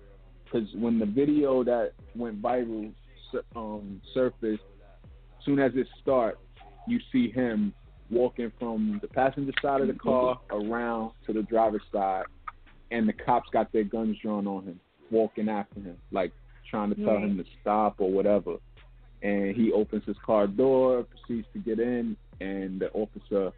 [0.44, 2.92] Because when the video that went viral
[3.56, 4.62] um, surfaced,
[5.44, 6.38] soon as it starts,
[6.86, 7.74] you see him
[8.12, 12.24] walking from the passenger side of the car around to the driver's side,
[12.90, 16.32] and the cops got their guns drawn on him, walking after him, like
[16.70, 18.56] trying to tell him to stop or whatever.
[19.22, 23.52] And he opens his car door, proceeds to get in, and the officer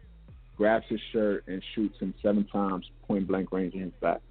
[0.57, 4.21] grabs his shirt and shoots him seven times, point blank range in his back.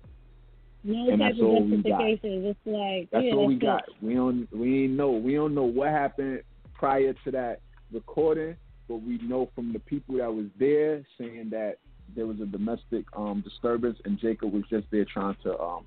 [0.84, 2.00] No And type that's of all we got.
[2.00, 2.44] justification.
[2.44, 3.84] It's like That's yeah, all we got.
[4.02, 6.42] We don't we ain't know we don't know what happened
[6.74, 7.60] prior to that
[7.92, 8.56] recording,
[8.88, 11.76] but we know from the people that was there saying that
[12.14, 15.84] there was a domestic um disturbance and Jacob was just there trying to um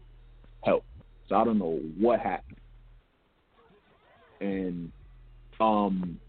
[0.64, 0.84] help.
[1.30, 2.58] So I don't know what happened.
[4.42, 4.92] And
[5.60, 6.20] um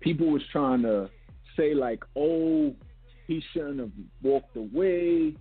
[0.00, 1.10] people was trying to
[1.56, 2.74] say like, oh,
[3.26, 3.90] he shouldn't have
[4.22, 5.34] walked away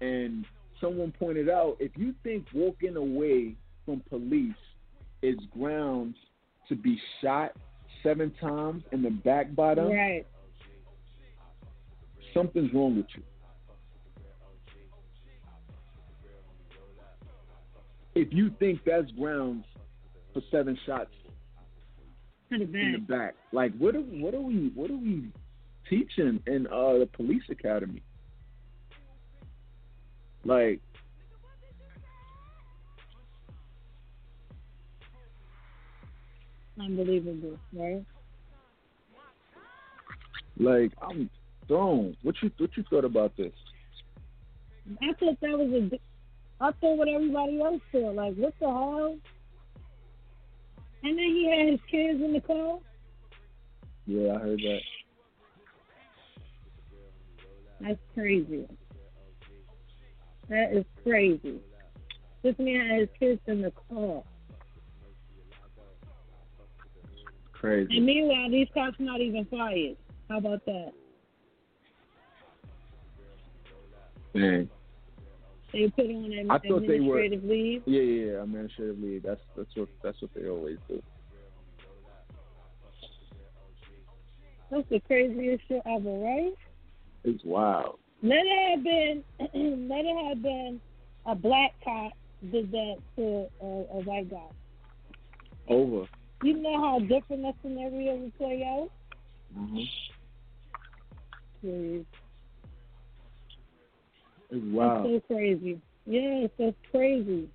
[0.00, 0.44] and
[0.80, 4.54] someone pointed out if you think walking away from police
[5.22, 6.16] is grounds
[6.68, 7.52] to be shot
[8.04, 10.24] seven times in the back bottom, Right.
[12.32, 13.22] something's wrong with you.
[18.14, 19.64] If you think that's grounds
[20.32, 21.10] for seven shots
[22.50, 23.08] the in the back.
[23.08, 25.32] back, like what are what are we what are we
[25.90, 28.02] teaching in uh the police academy?
[30.44, 30.80] Like
[36.78, 38.04] Unbelievable, right?
[40.58, 41.30] Like I'm
[41.68, 42.16] thrown.
[42.22, 43.52] What you what you thought about this?
[45.02, 45.98] I thought that was a.
[46.60, 48.14] I thought what everybody else thought.
[48.14, 49.18] Like, what the hell?
[51.02, 52.78] And then he had his kids in the car.
[54.06, 54.80] Yeah, I heard that.
[57.80, 58.66] That's crazy.
[60.48, 61.60] That is crazy.
[62.42, 64.22] This man had his kids in the car.
[67.64, 67.96] Crazy.
[67.96, 69.96] And meanwhile, these cops not even fired.
[70.28, 70.92] How about that?
[74.34, 74.68] Dang.
[75.72, 77.82] They put on an I thought they were- administrative leave.
[77.86, 78.42] Yeah, yeah, yeah.
[78.42, 79.22] Administrative leave.
[79.22, 81.02] That's that's what that's what they always do.
[84.70, 86.52] That's the craziest shit ever, right?
[87.24, 87.98] It's wild.
[88.22, 89.24] Let it have been,
[89.88, 90.82] let it have been
[91.24, 92.12] a black cop
[92.52, 94.50] did that to a, a white guy.
[95.68, 96.06] Over.
[96.42, 98.90] You know how different that scenario would play out?
[99.54, 99.80] hmm
[101.60, 102.04] Please.
[104.50, 105.80] It's That's so crazy.
[106.06, 107.48] Yes, that's crazy.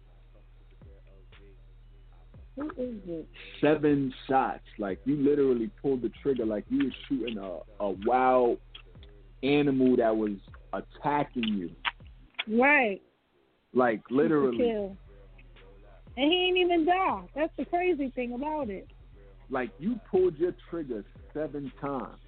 [2.55, 3.27] Who is it?
[3.61, 4.63] Seven shots.
[4.77, 8.57] Like you literally pulled the trigger like you were shooting a, a wild
[9.43, 10.31] animal that was
[10.73, 12.59] attacking you.
[12.59, 13.01] Right.
[13.73, 14.91] Like literally.
[16.19, 17.21] And he ain't even die.
[17.33, 18.89] That's the crazy thing about it.
[19.49, 22.19] Like you pulled your trigger seven times.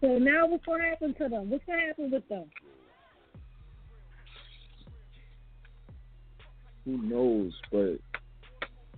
[0.00, 1.50] So now what's gonna happen to them?
[1.50, 2.46] What's gonna happen with them?
[6.86, 7.52] Who knows?
[7.70, 7.98] But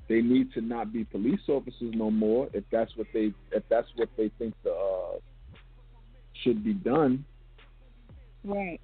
[0.09, 3.89] they need to not be police officers no more if that's what they if that's
[3.97, 5.19] what they think the uh,
[6.45, 7.25] should be done.
[8.45, 8.81] Right.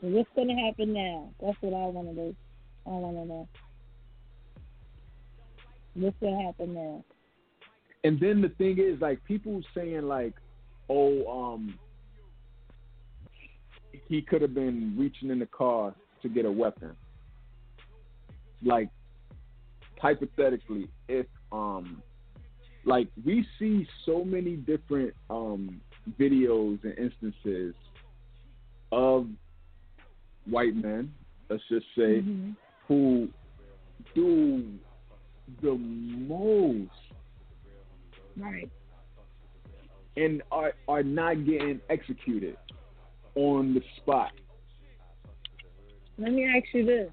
[0.00, 1.30] What's gonna happen now?
[1.40, 2.34] That's what I wanna do.
[2.86, 3.48] I wanna know.
[5.94, 7.04] What's gonna happen now?
[8.04, 10.34] And then the thing is, like people saying like,
[10.88, 11.78] oh, um,
[14.08, 16.96] he could have been reaching in the car to get a weapon.
[18.62, 18.88] Like
[20.00, 22.02] hypothetically, if um,
[22.84, 25.80] like we see so many different um
[26.18, 27.74] videos and instances
[28.92, 29.26] of
[30.46, 31.12] white men,
[31.48, 32.56] let's just say, Mhm.
[32.86, 33.28] who
[34.14, 34.78] do
[35.62, 36.90] the most
[38.36, 38.70] Right.
[40.16, 42.56] and are are not getting executed
[43.34, 44.32] on the spot.
[46.18, 47.10] Let me ask you this.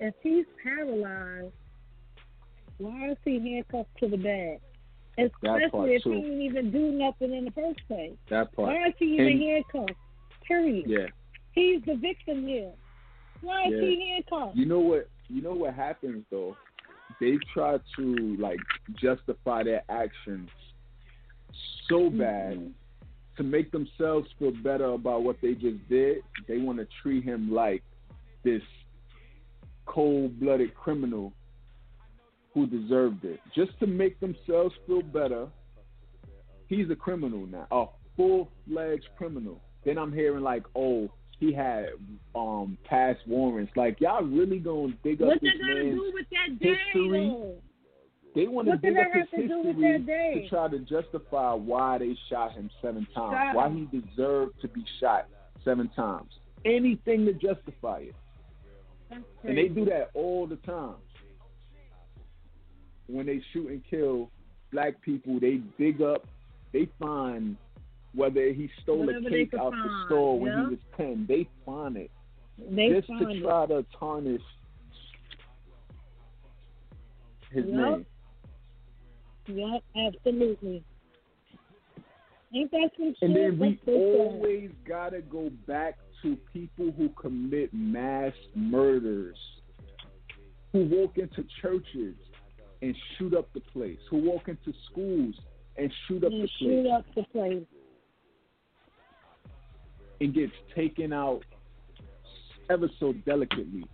[0.00, 1.52] If he's paralyzed,
[2.78, 4.60] why is he handcuffed to the bed?
[5.16, 6.10] Especially if too.
[6.12, 8.16] he didn't even do nothing in the first place.
[8.28, 8.74] That part.
[8.74, 9.92] Why is he even And- handcuffed?
[10.46, 10.86] Period.
[10.88, 11.06] Yeah.
[11.54, 12.72] He's the victim here.
[13.40, 13.80] Why is Yeah.
[13.80, 14.56] he handcuffed?
[14.56, 16.56] You know what you know what happens though?
[17.20, 18.60] They try to like
[18.96, 20.50] justify their actions
[21.88, 22.72] so bad Mhm.
[23.36, 26.22] to make themselves feel better about what they just did.
[26.46, 27.82] They want to treat him like
[28.42, 28.62] this
[29.86, 31.32] cold-blooded criminal
[32.52, 33.40] who deserved it.
[33.54, 35.48] Just to make themselves feel better.
[36.68, 37.86] He's a criminal now, a
[38.16, 39.60] full-fledged criminal.
[39.84, 41.86] Then I'm hearing like, oh, he had
[42.34, 43.72] um past warrants.
[43.76, 47.28] Like y'all really gonna dig up What this man's do with that day, history?
[47.28, 47.54] though?
[48.34, 51.52] They want to dig up his have to do with history to try to justify
[51.52, 55.28] why they shot him seven times, Shot why he deserved to be shot
[55.64, 56.30] seven times.
[56.64, 58.14] Anything to justify it.
[59.44, 60.96] And they do that all the time.
[63.06, 64.30] When they shoot and kill
[64.72, 66.26] black people, they dig up,
[66.72, 67.56] they find
[68.14, 70.64] whether he stole Whatever a cake out the store when yeah.
[70.64, 71.26] he was 10.
[71.28, 72.10] They find it
[72.58, 73.42] They just find to it.
[73.42, 74.42] try to tarnish
[77.50, 77.74] his Yep.
[77.74, 78.06] name.
[79.46, 80.84] Yep, absolutely.
[82.54, 83.22] Ain't that some shit?
[83.22, 84.20] And then we That's so sad.
[84.20, 89.36] always gotta go back to people who commit mass murders,
[90.72, 92.14] who walk into churches
[92.80, 95.34] and shoot up the place, who walk into schools
[95.76, 97.66] and shoot up And the shoot place, up the place.
[100.24, 101.42] And gets taken out
[102.70, 103.84] ever so delicately.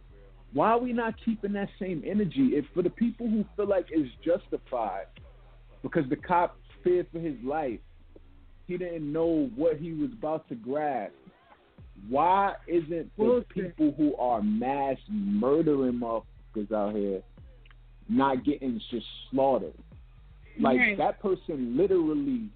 [0.53, 2.51] Why are we not keeping that same energy?
[2.53, 5.07] If for the people who feel like it's justified
[5.83, 7.79] because the cop feared for his life,
[8.67, 11.11] he didn't know what he was about to grab.
[12.09, 17.23] Why isn't the people who are mass murdering motherfuckers out here
[18.09, 19.75] not getting just slaughtered?
[20.59, 20.99] Like Right.
[20.99, 22.49] that person literally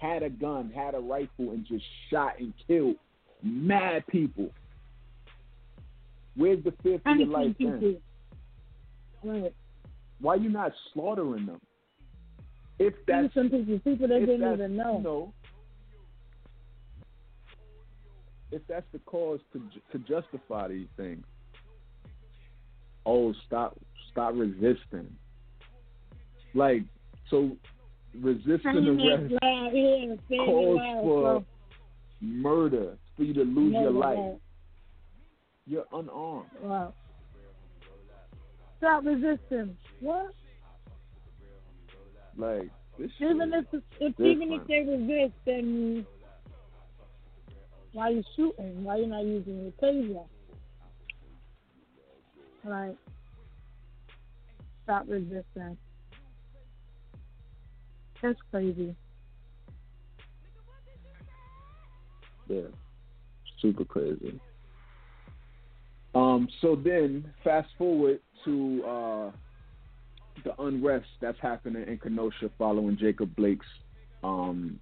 [0.00, 2.96] had a gun, had a rifle, and just shot and killed
[3.42, 4.50] mad people.
[6.36, 7.96] Where's the fear for your life then?
[9.22, 9.54] Right.
[10.20, 11.60] Why you not slaughtering them?
[12.78, 14.96] If that's Innocent people, people that didn't even know.
[14.96, 15.32] You know,
[18.52, 19.60] if that's the cause to
[19.92, 21.24] to justify these things,
[23.04, 23.78] oh, stop
[24.10, 25.14] stop resisting.
[26.54, 26.82] Like
[27.28, 27.56] so,
[28.18, 31.44] resisting arrest loud, yeah, saying it calls for
[32.20, 34.36] murder for you to lose your life.
[35.66, 36.48] You're unarmed.
[36.62, 36.94] Wow.
[38.78, 39.76] Stop resisting.
[40.00, 40.34] What?
[42.36, 43.10] Like this.
[43.20, 43.66] Even if
[44.00, 46.06] if even if they resist, then
[47.92, 48.84] why you shooting?
[48.84, 50.24] Why you not using your taser?
[52.64, 52.96] Like,
[54.84, 55.76] stop resisting.
[58.22, 58.94] That's crazy.
[62.48, 62.62] Yeah,
[63.60, 64.40] super crazy.
[66.14, 69.30] Um, so then, fast forward to uh,
[70.44, 73.66] the unrest that's happening in Kenosha following Jacob Blake's
[74.24, 74.80] um,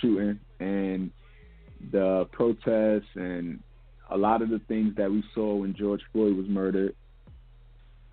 [0.00, 1.10] shooting and
[1.92, 3.60] the protests and
[4.10, 6.94] a lot of the things that we saw when George Floyd was murdered.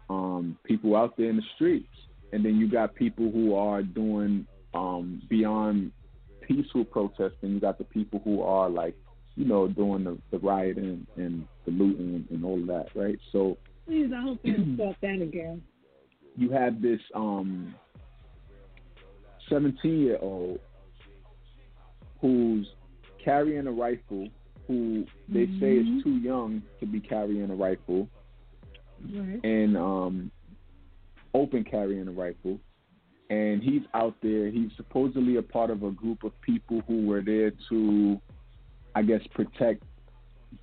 [0.10, 1.90] Um, people out there in the streets,
[2.32, 5.92] and then you got people who are doing um, beyond
[6.42, 7.52] peaceful protesting.
[7.52, 8.96] You got the people who are like,
[9.36, 13.20] you know, doing the, the rioting and the looting and all of that, right?
[13.32, 15.62] So Please, I hope don't start that again.
[16.36, 17.74] you have this um
[19.50, 20.60] 17 year old
[22.22, 22.68] who's
[23.24, 24.28] carrying a rifle,
[24.68, 25.60] who they mm-hmm.
[25.60, 28.08] say is too young to be carrying a rifle,
[29.14, 29.40] right.
[29.44, 30.32] and um,
[31.38, 32.60] open carrying a rifle.
[33.30, 34.50] And he's out there.
[34.50, 38.22] He's supposedly a part of a group of people who were there to,
[38.96, 39.84] I guess, protect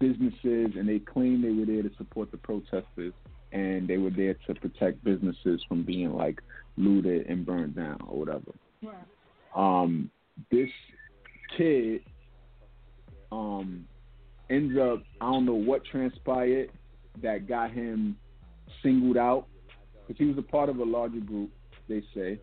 [0.01, 3.12] businesses, and they claim they were there to support the protesters,
[3.53, 6.41] and they were there to protect businesses from being like
[6.77, 8.53] looted and burned down or whatever.
[8.83, 8.95] Right.
[9.55, 10.11] Um,
[10.51, 10.70] this
[11.57, 12.01] kid
[13.31, 13.87] um,
[14.51, 16.70] ends up I don't know what transpired
[17.22, 18.16] that got him
[18.83, 19.47] singled out
[20.07, 21.51] because he was a part of a larger group,
[21.89, 22.41] they say,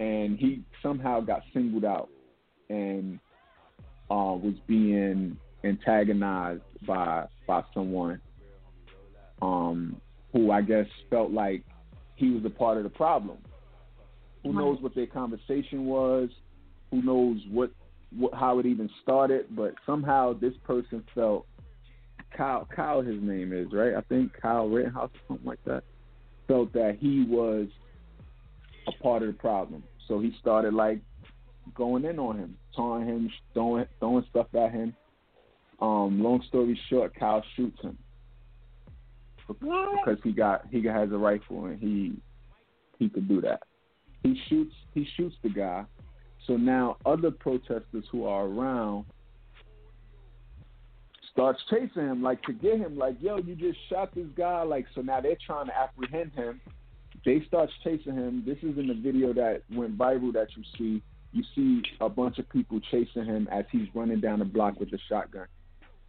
[0.00, 2.08] and he somehow got singled out
[2.68, 3.18] and
[4.10, 8.20] uh, was being antagonized by by someone
[9.40, 10.00] um,
[10.32, 11.64] who I guess felt like
[12.16, 13.38] he was a part of the problem.
[14.42, 16.28] Who knows what their conversation was?
[16.90, 17.70] Who knows what,
[18.16, 19.46] what how it even started?
[19.50, 21.46] But somehow this person felt
[22.36, 23.94] Kyle Kyle his name is right.
[23.94, 25.84] I think Kyle Rittenhouse or something like that.
[26.52, 27.66] Felt that he was
[28.86, 31.00] a part of the problem, so he started like
[31.74, 34.94] going in on him, taunting him, throwing throwing stuff at him.
[35.80, 37.96] Um, long story short, Kyle shoots him
[39.48, 42.20] because he got he has a rifle and he
[42.98, 43.62] he could do that.
[44.22, 45.86] He shoots he shoots the guy.
[46.46, 49.06] So now other protesters who are around
[51.32, 54.86] starts chasing him like to get him like yo you just shot this guy like
[54.94, 56.60] so now they're trying to apprehend him.
[57.24, 58.42] They starts chasing him.
[58.44, 61.02] This is in the video that went viral that you see.
[61.32, 64.92] You see a bunch of people chasing him as he's running down the block with
[64.92, 65.46] a shotgun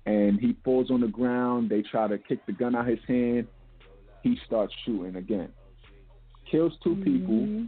[0.05, 1.69] and he falls on the ground.
[1.69, 3.47] They try to kick the gun out of his hand.
[4.21, 5.49] He starts shooting again.
[6.49, 7.03] Kills 2 mm-hmm.
[7.03, 7.67] people,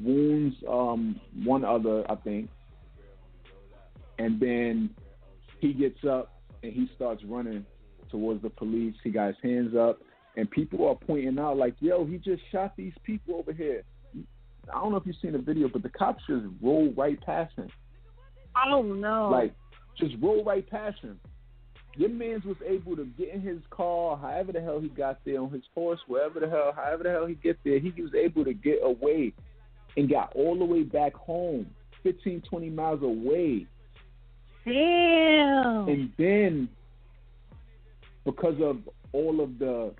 [0.00, 2.50] wounds um, one other, I think,
[4.18, 4.90] and then
[5.60, 6.33] he gets up
[6.64, 7.64] and he starts running
[8.10, 8.94] towards the police.
[9.04, 10.00] He got his hands up,
[10.36, 13.84] and people are pointing out like, "Yo, he just shot these people over here."
[14.72, 17.54] I don't know if you've seen the video, but the cops just roll right past
[17.54, 17.68] him.
[18.56, 19.28] I don't know.
[19.28, 19.52] Like,
[19.98, 21.20] just roll right past him.
[21.96, 25.40] Your man's was able to get in his car, however the hell he got there
[25.40, 28.44] on his horse, wherever the hell, however the hell he get there, he was able
[28.44, 29.32] to get away
[29.96, 31.66] and got all the way back home,
[32.02, 33.66] 15, 20 miles away.
[34.64, 35.88] Damn.
[35.88, 36.68] And then,
[38.24, 38.78] because of
[39.12, 39.92] all of the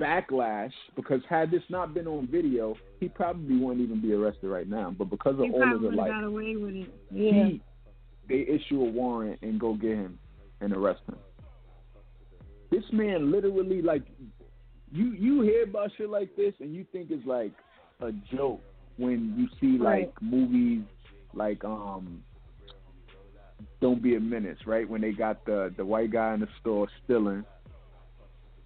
[0.00, 4.68] backlash, because had this not been on video, he probably wouldn't even be arrested right
[4.68, 4.94] now.
[4.96, 6.94] But because of he all of the like, got away with it.
[7.10, 7.46] Yeah.
[7.46, 7.62] He,
[8.28, 10.18] they issue a warrant and go get him
[10.60, 11.16] and arrest him.
[12.70, 14.02] This man literally like
[14.92, 17.52] you you hear about shit like this and you think it's like
[18.00, 18.60] a joke
[18.96, 20.12] when you see like right.
[20.20, 20.82] movies
[21.34, 22.22] like um
[23.80, 24.88] Don't Be a Menace, right?
[24.88, 27.44] When they got the the white guy in the store stealing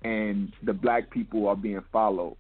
[0.03, 2.37] and the black people are being followed.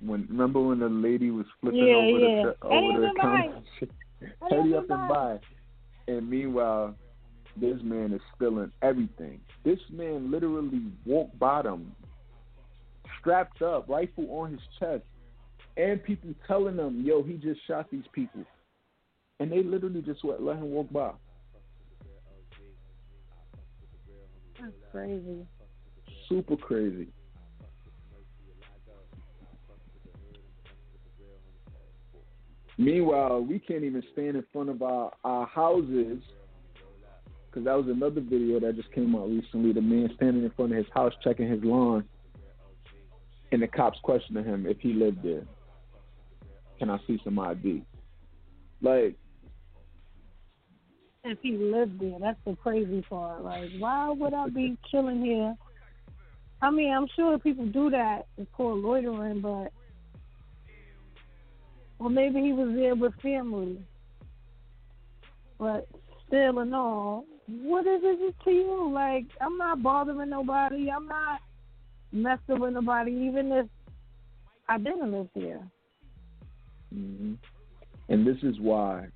[0.00, 2.42] When remember when the lady was flipping yeah, over yeah.
[2.42, 3.62] the over the counter?
[4.50, 5.38] Hurry up and buy.
[6.08, 6.94] And meanwhile,
[7.56, 9.40] this man is stealing everything.
[9.64, 11.94] This man literally walked bottom,
[13.20, 15.02] strapped up, rifle on his chest,
[15.76, 18.44] and people telling him, "Yo, he just shot these people,"
[19.40, 21.12] and they literally just let, let him walk by.
[24.60, 25.46] That's crazy.
[26.28, 27.08] Super crazy.
[32.78, 36.22] Meanwhile, we can't even stand in front of our, our houses
[37.56, 39.72] because that was another video that just came out recently.
[39.72, 42.04] The man standing in front of his house checking his lawn,
[43.50, 45.44] and the cops questioning him if he lived there.
[46.78, 47.82] Can I see some ID?
[48.82, 49.16] Like,
[51.26, 53.44] if he lived there, that's the crazy part.
[53.44, 55.54] Like, why would I be chilling here?
[56.62, 58.26] I mean, I'm sure people do that.
[58.38, 59.72] It's called loitering, but
[61.98, 63.78] or maybe he was there with family.
[65.58, 65.88] But
[66.26, 68.90] still and all, what is it to you?
[68.92, 70.90] Like, I'm not bothering nobody.
[70.90, 71.40] I'm not
[72.12, 73.66] messing with nobody, even if
[74.68, 75.66] I didn't live there.
[76.94, 77.34] Mm-hmm.
[78.08, 79.08] And this is why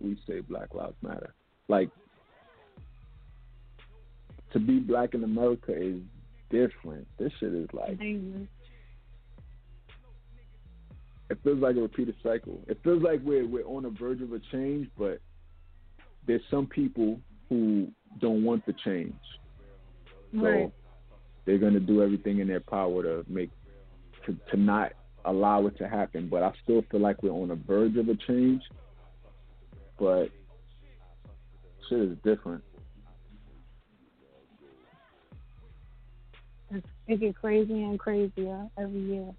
[0.00, 1.34] we say Black Lives Matter.
[1.68, 1.90] Like,
[4.52, 6.00] to be black in America is
[6.50, 7.06] different.
[7.18, 7.98] This shit is like.
[11.30, 12.58] It feels like a repeated cycle.
[12.68, 15.20] It feels like we're we're on the verge of a change, but
[16.26, 17.88] there's some people who
[18.20, 19.14] don't want the change.
[20.32, 20.72] So right.
[21.44, 23.50] they're going to do everything in their power to make
[24.26, 24.92] to, to not
[25.24, 26.28] allow it to happen.
[26.28, 28.62] But I still feel like we're on the verge of a change.
[29.98, 30.30] But
[31.88, 32.62] shit is different.
[36.70, 39.34] It's, it get crazier and crazier every year.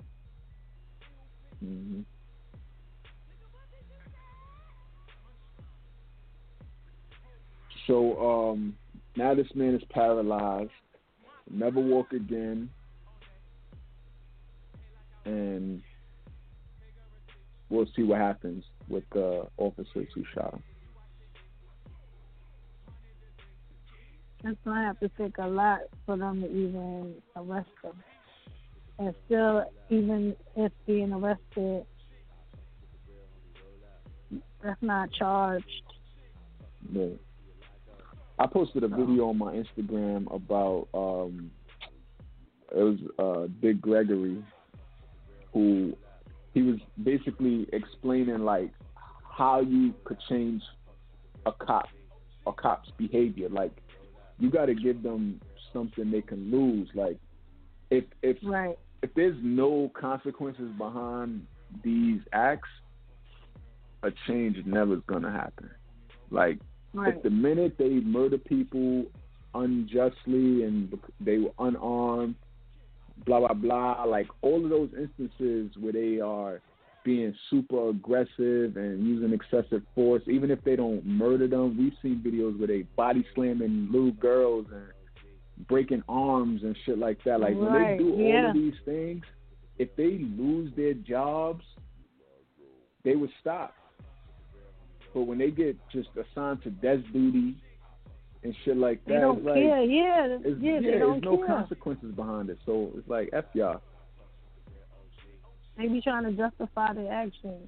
[1.60, 2.02] hmm
[7.88, 8.78] So um,
[9.16, 10.70] now this man is paralyzed,
[11.50, 12.70] never walk again,
[15.26, 15.82] and
[17.70, 20.64] we'll see what happens with the officers who shot him.
[24.44, 27.94] That's gonna have to take a lot for them to even arrest him.
[28.98, 31.86] And still, even if being arrested,
[34.64, 35.66] that's not charged.
[36.92, 37.08] Yeah.
[38.38, 41.52] I posted a video on my Instagram about um
[42.72, 44.42] it was uh Dick Gregory
[45.54, 45.98] who
[46.54, 48.72] he was basically explaining like
[49.38, 50.62] how you could change
[51.46, 51.88] a cop
[52.48, 53.50] a cop's behavior.
[53.50, 53.72] Like
[54.40, 55.40] you gotta give them
[55.74, 56.90] something they can lose.
[56.94, 57.18] Like
[57.90, 58.78] if if Right.
[59.02, 61.46] if there's no consequences behind
[61.84, 62.70] these acts,
[64.04, 65.70] a change never is gonna happen.
[66.32, 66.60] Like
[66.94, 67.16] Right.
[67.16, 69.06] if the minute they murder people
[69.54, 72.36] unjustly and they were unarmed,
[73.26, 76.62] blah blah blah, like all of those instances where they are
[77.04, 82.22] being super aggressive and using excessive force, even if they don't murder them, we've seen
[82.26, 87.40] videos where they body slamming little girls and breaking arms and shit like that.
[87.40, 89.24] Like when they do all of these things,
[89.78, 91.64] if they lose their jobs,
[93.04, 93.74] they would stop.
[95.14, 97.56] But when they get just assigned to desk duty
[98.44, 99.84] and shit like that, They don't it's like, care.
[99.84, 101.48] Yeah, it's, yeah, yeah, they don't there's no care.
[101.48, 102.58] consequences behind it.
[102.66, 103.82] So it's like F y'all.
[105.78, 107.68] They be trying to justify their actions.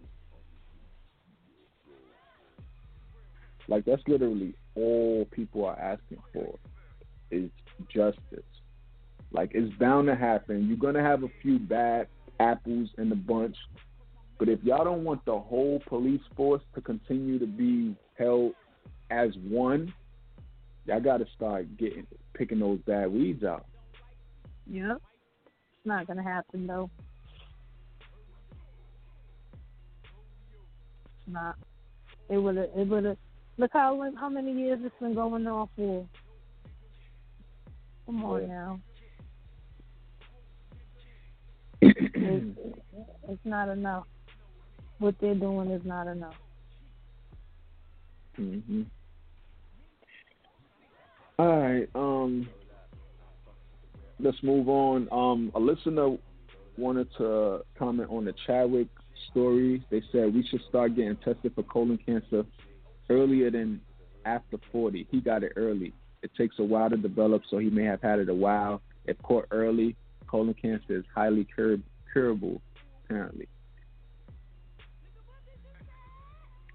[3.68, 6.58] Like that's literally all people are asking for
[7.32, 7.50] is
[7.94, 8.44] justice.
[9.32, 10.68] Like it's bound to happen.
[10.68, 12.08] You're gonna have a few bad
[12.40, 13.56] apples in the bunch,
[14.40, 18.54] but if y'all don't want the whole police force to continue to be held
[19.10, 19.94] as one,
[20.86, 23.66] y'all got to start getting picking those bad weeds out.
[24.68, 24.98] Yep.
[24.98, 26.90] It's not gonna happen though.
[31.06, 31.56] It's not.
[32.30, 32.70] It would have.
[32.76, 33.18] It would have.
[33.58, 36.06] Look how how many years it's been going on for.
[38.06, 38.48] Come on Yeah.
[38.48, 38.80] now.
[41.82, 42.58] It's,
[43.30, 44.06] it's not enough.
[45.00, 46.36] What they're doing is not enough.
[48.36, 48.82] hmm
[51.42, 51.90] All right.
[51.96, 52.48] Um,
[54.20, 55.08] let's move on.
[55.12, 56.16] Um, a listener
[56.78, 58.90] wanted to comment on the Chadwick
[59.32, 59.84] story.
[59.90, 62.44] They said we should start getting tested for colon cancer
[63.10, 63.82] earlier than
[64.24, 65.08] after 40.
[65.10, 65.94] He got it early.
[66.22, 68.80] It takes a while to develop, so he may have had it a while.
[69.06, 69.96] If caught early,
[70.28, 71.82] colon cancer is highly cur-
[72.14, 72.62] curable,
[73.04, 73.48] apparently.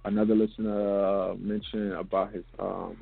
[0.04, 2.96] Another listener uh, mentioned about his um,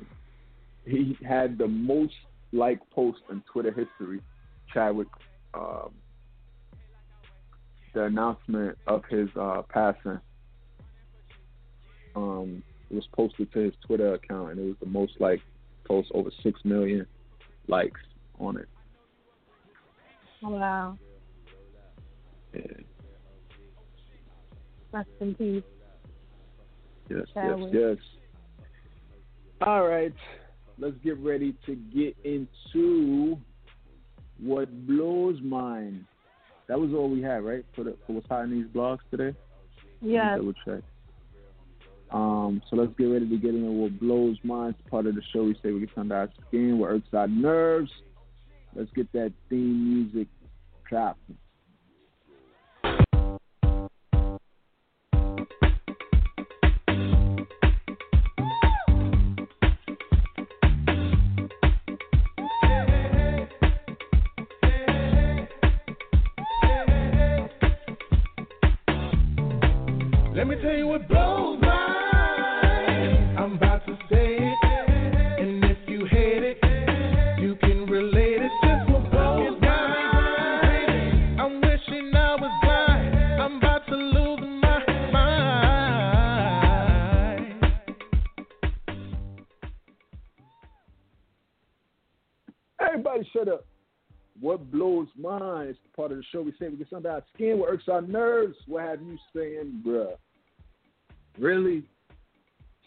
[0.85, 2.13] he had the most
[2.51, 4.21] like post in Twitter history.
[4.73, 5.07] Chadwick,
[5.53, 5.91] um,
[7.93, 10.19] the announcement of his uh, passing.
[12.15, 15.41] Um, was posted to his Twitter account, and it was the most like
[15.85, 17.05] post over six million
[17.67, 17.99] likes
[18.39, 18.67] on it.
[20.41, 20.97] Wow.
[22.53, 22.61] Yeah.
[24.91, 25.63] Rest in peace.
[27.09, 27.97] Yes, yes, yes.
[29.61, 30.13] All right,
[30.77, 33.37] let's get ready to get into
[34.39, 36.05] what blows mine.
[36.67, 37.63] That was all we had, right?
[37.75, 39.37] For the for what's hot in these blogs today.
[40.01, 40.37] Yeah.
[40.37, 40.81] Double check.
[42.11, 44.77] Um, so let's get ready to get into what blows minds.
[44.89, 47.91] Part of the show, we say we get under our skin, what irks our nerves.
[48.75, 50.27] Let's get that theme music
[50.89, 51.37] dropping.
[70.61, 73.37] Tell you what blows mine.
[73.37, 74.55] I'm about to say it.
[75.39, 76.57] And if you hate it,
[77.39, 78.51] you can relate it.
[78.63, 81.39] Just what blows mine.
[81.39, 83.15] I'm wishing I was blind.
[83.41, 85.45] I'm about to lose my mind.
[92.79, 93.65] Everybody shut up.
[94.39, 95.69] What blows mind.
[95.69, 96.41] It's part of the show.
[96.41, 98.57] We say we get something out of skin, what irks our nerves.
[98.67, 100.15] What have you saying, bruh?
[101.37, 101.83] Really?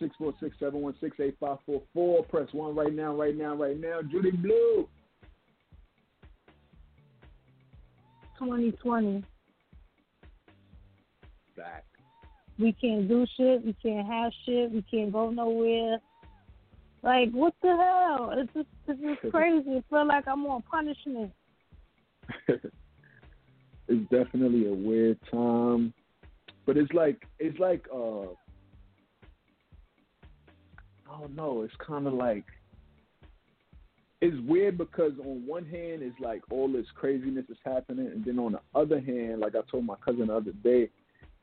[0.01, 2.28] 646-716-8544.
[2.28, 4.01] Press one right now, right now, right now.
[4.03, 4.88] Judy Blu.
[8.38, 9.24] 2020.
[11.57, 11.84] Back.
[12.59, 13.64] We can't do shit.
[13.64, 14.70] We can't have shit.
[14.70, 15.99] We can't go nowhere.
[17.03, 18.32] Like what the hell?
[18.36, 19.76] It's just it's just crazy.
[19.76, 21.32] I feel like I'm on punishment.
[22.49, 25.94] it's definitely a weird time,
[26.69, 28.25] but it's like it's like uh,
[31.11, 31.62] I don't know.
[31.62, 32.45] It's kind of like
[34.21, 38.39] it's weird because on one hand it's like all this craziness is happening, and then
[38.39, 40.91] on the other hand, like I told my cousin the other day,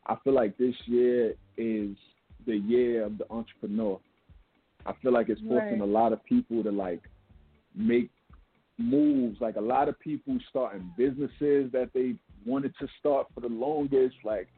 [0.05, 1.97] I feel like this year is
[2.45, 3.99] the year of the entrepreneur.
[4.85, 5.89] I feel like it's forcing Right.
[5.89, 7.01] a lot of people to like
[7.73, 8.11] make
[8.77, 9.41] moves.
[9.41, 12.13] Like a lot of people starting businesses that they
[12.45, 14.49] wanted to start for the longest, like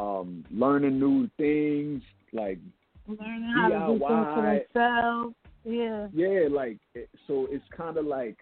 [0.00, 2.58] um learning new things, like
[3.06, 4.64] Learning how to do things for DIY.
[4.74, 5.34] themselves.
[5.64, 6.08] Yeah.
[6.14, 6.78] yeah, like
[7.26, 8.38] so it's kind of like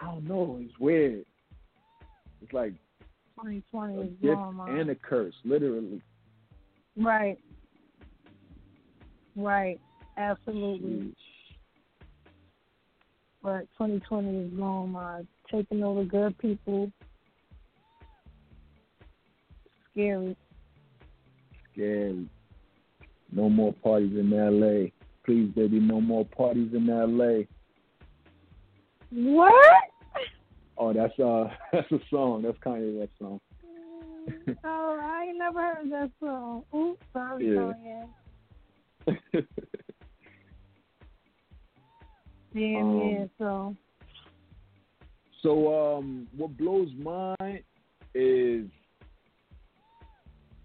[0.00, 1.24] I don't know, it's weird.
[2.42, 2.72] It's like
[3.36, 6.00] 2020 a is gift and a curse, literally.
[6.96, 7.38] Right.
[9.34, 9.78] Right.
[10.16, 11.14] Absolutely.
[13.42, 16.90] But 2020 is my taking over good people.
[19.92, 20.36] Scary.
[21.76, 22.26] Scary.
[23.32, 24.88] No more parties in LA.
[25.24, 27.44] Please, baby, no more parties in LA.
[29.10, 29.84] What?
[30.78, 32.42] Oh, that's uh, that's a song.
[32.42, 33.40] That's Kanye that song.
[34.64, 36.64] oh, I ain't never heard that song.
[36.74, 37.72] Oops, sorry, Yeah.
[39.06, 39.46] Kanye.
[42.54, 43.26] Yeah, Um, yeah.
[43.38, 43.76] So
[45.46, 47.62] so, um, what blows mine
[48.16, 48.66] is,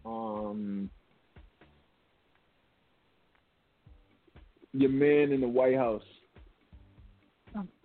[0.04, 0.90] um,
[4.74, 6.04] your man in the White House.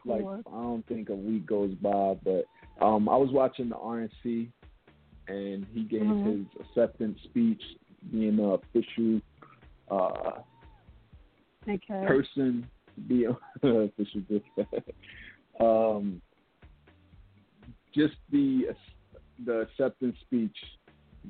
[0.05, 0.25] like.
[0.47, 2.47] I don't think a week goes by, but
[2.81, 4.49] um, I was watching the RNC,
[5.29, 6.23] and he gave Mhm.
[6.23, 7.63] his acceptance speech,
[8.13, 9.21] being an official
[9.91, 10.43] uh,
[11.69, 12.07] Okay.
[12.07, 12.69] person,
[13.09, 13.25] be
[13.63, 14.23] official
[15.61, 16.23] um,
[17.93, 18.69] just the
[19.45, 20.57] the acceptance speech,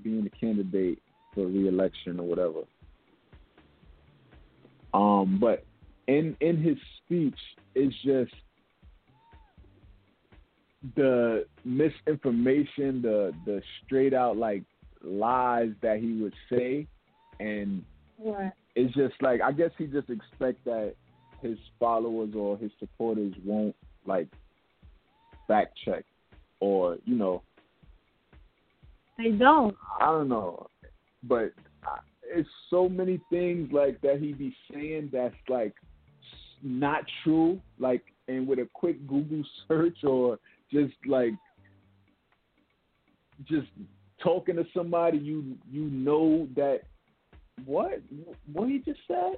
[0.03, 1.01] being a candidate
[1.35, 2.61] for reelection or whatever.
[4.97, 5.65] Um, but
[6.07, 7.39] in in his speech,
[7.75, 8.33] it's just
[10.95, 14.63] the misinformation, the the straight out like
[15.03, 16.87] lies that he would say,
[17.41, 17.85] and
[18.19, 18.53] Right.
[18.75, 20.95] it's just like I guess he just expect that
[21.43, 23.77] his followers or his supporters won't
[24.07, 24.29] like
[25.47, 26.05] fact check
[26.61, 27.43] or you know
[29.19, 29.77] They don't.
[30.01, 30.69] I don't know,
[31.23, 31.53] but
[32.29, 35.75] it's so many things like that he be saying that's like
[36.63, 37.61] not true.
[37.79, 40.39] Like, and with a quick Google search or
[40.73, 41.33] just like
[43.45, 43.69] just
[44.23, 46.81] talking to somebody, you you know that
[47.65, 48.01] what
[48.53, 49.35] what he just said.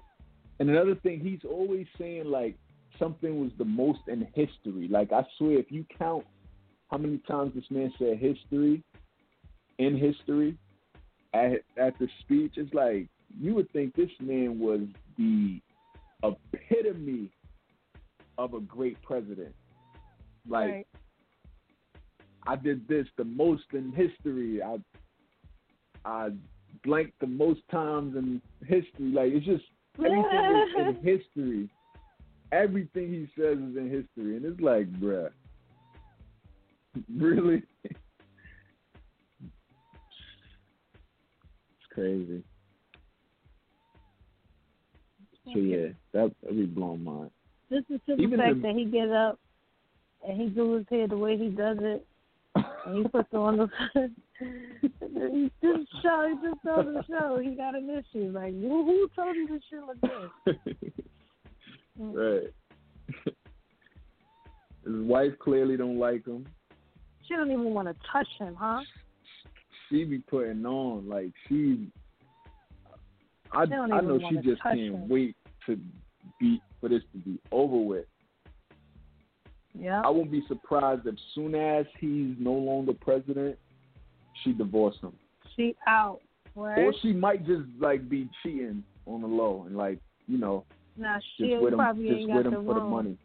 [0.60, 2.56] And another thing, he's always saying like
[2.98, 4.88] something was the most in history.
[4.88, 6.24] Like I swear, if you count
[6.90, 8.82] how many times this man said history
[9.78, 10.56] in history
[11.34, 13.08] at at the speech, it's like
[13.38, 14.80] you would think this man was
[15.16, 15.60] the
[16.22, 17.30] epitome
[18.36, 19.54] of a great president.
[20.48, 20.86] Like right.
[22.46, 24.62] I did this the most in history.
[24.62, 24.78] I
[26.04, 26.30] I
[26.84, 29.12] blanked the most times in history.
[29.12, 29.64] Like it's just
[29.98, 31.68] everything is in history.
[32.50, 35.28] Everything he says is in history, and it's like, bruh,
[37.14, 37.62] really?
[41.98, 42.42] Crazy.
[45.52, 47.30] So yeah, that that be blowing mine.
[47.70, 49.38] Just the simple Even fact the- that he get up
[50.26, 52.06] and he do his hair the way he does it,
[52.86, 53.68] and he puts on the
[54.40, 58.30] he just show he just told the show he got an issue.
[58.30, 60.56] Like who, who told him this shit like this?
[62.00, 62.44] Right.
[64.84, 66.46] His wife clearly don't like him.
[67.26, 68.82] She don't even want to touch him, huh?
[69.88, 71.90] She be putting on like she.
[73.52, 75.36] I I know she just can't wait
[75.66, 75.78] to
[76.38, 78.04] be for this to be over with.
[79.74, 80.02] Yeah.
[80.04, 83.56] I won't be surprised if soon as he's no longer president,
[84.42, 85.12] she divorce him,
[85.56, 86.20] She out.
[86.54, 86.78] Right?
[86.78, 90.64] or she might just like be cheating on the low and like you know
[90.96, 93.16] Nah, just she with him probably just ain't with got him the for the money.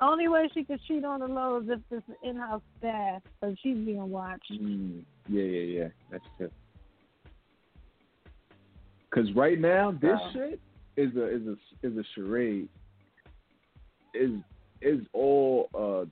[0.00, 3.76] Only way she could cheat on the low is if this in-house staff, so she's
[3.78, 4.52] being watched.
[4.52, 5.88] Mm, yeah, yeah, yeah.
[6.10, 6.50] That's true.
[9.10, 10.30] Cause right now, this Oh.
[10.32, 10.60] shit
[10.96, 12.68] is a is a is a charade.
[14.14, 14.32] Is
[14.82, 16.04] is all uh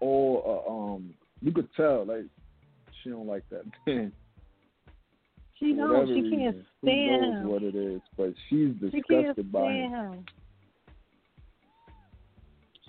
[0.00, 2.24] all uh, um you could tell like
[3.02, 4.12] she don't like that man.
[5.58, 7.48] She whatever she can't stand Who knows him.
[7.48, 9.88] what it is, but she's She can't disgusted by him.
[9.90, 10.24] stand him.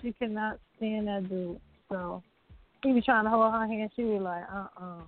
[0.06, 1.58] She cannot stand that dude.
[1.90, 2.22] So
[2.84, 3.90] he be trying to hold her hand.
[3.96, 5.00] She be like, uh uh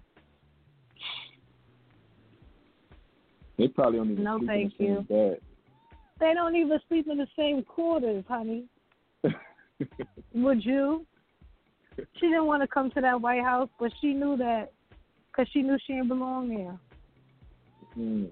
[3.56, 5.36] They probably don't even No, sleep thank in the same
[6.18, 8.64] They don't even sleep in the same quarters, honey.
[10.34, 11.06] Would you?
[11.96, 14.72] She didn't want to come to that White House, but she knew that
[15.30, 16.76] because she knew she didn't belong there.
[17.96, 18.30] Mm.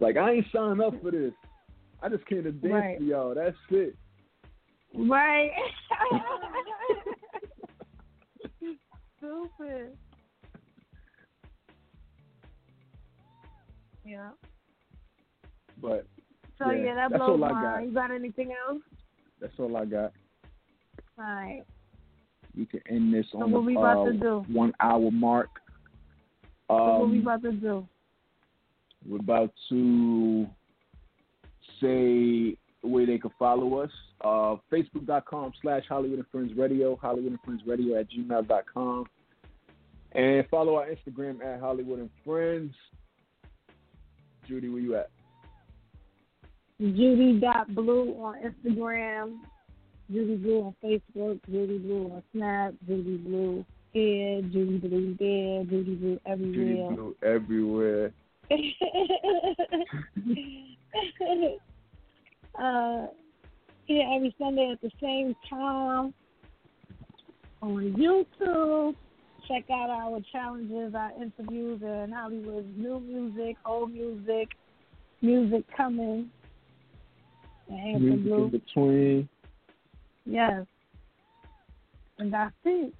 [0.00, 1.34] Like I ain't signing up for this.
[2.02, 2.98] I just came to dance Right.
[2.98, 3.34] for y'all.
[3.34, 3.94] That's it.
[4.94, 5.50] Right.
[9.18, 9.96] Stupid.
[14.04, 14.30] Yeah.
[15.80, 16.06] But
[16.58, 17.62] So Yeah, yeah, that that's blows all I my got.
[17.74, 17.88] mind.
[17.88, 18.82] You got anything else?
[19.40, 20.12] that's all I got.
[21.18, 21.62] All right.
[22.56, 24.44] We can end this So on what the we about uh, to do?
[24.52, 25.48] one hour mark.
[26.68, 27.86] So what we Um, about to do?
[29.08, 30.46] we're about to
[31.80, 33.90] say where they can follow us.
[34.20, 39.06] Uh, Facebook.com slash Holliewood and Friends Radio, Holliewood and Friends Radio at gmail.com.
[40.12, 42.74] And follow our Instagram at Holliewood and Friends.
[44.46, 45.10] Judy, where you at?
[46.80, 49.38] Judy dot blue on Instagram,
[50.10, 55.94] Judy Blu on Facebook, Judy Blu on Snap, Judy Blu here, Judy Blu there, Judy
[55.94, 56.90] Blu Judy everywhere.
[56.90, 58.12] Blue everywhere.
[62.58, 63.06] uh,
[63.86, 66.14] here every Sunday at the same time
[67.62, 68.94] on YouTube.
[69.48, 74.50] Check out our challenges, our interviews, and Holliewood's new music, old music,
[75.22, 76.30] music coming.
[77.68, 78.44] And Music Blue.
[78.44, 79.28] in between.
[80.24, 80.66] Yes.
[82.18, 82.92] And that's it.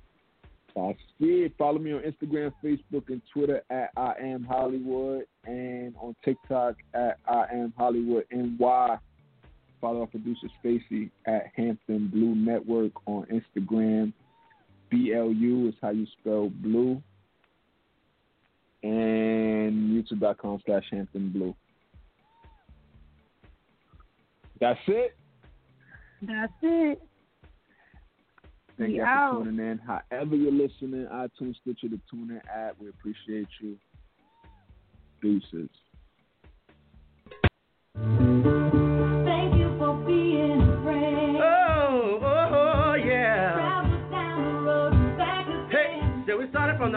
[0.74, 1.52] That's it.
[1.58, 7.18] Follow me on Instagram, Facebook, and Twitter at I am Holliewood, and on TikTok at
[7.26, 8.98] I am Holliewood NY.
[9.80, 14.12] Follow our producer Stacy at Hampton Blu Network on Instagram.
[14.92, 17.02] BLU is how you spell blue.
[18.82, 21.54] And YouTube.com slash Hampton Blu.
[24.60, 25.16] That's it.
[26.22, 27.02] That's it.
[28.78, 29.78] Thank you for tuning in.
[29.78, 33.76] However you're listening, iTunes, Stitcher, the TuneIn app, we appreciate you.
[35.20, 35.68] Deuces.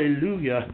[0.00, 0.66] Hallelujah.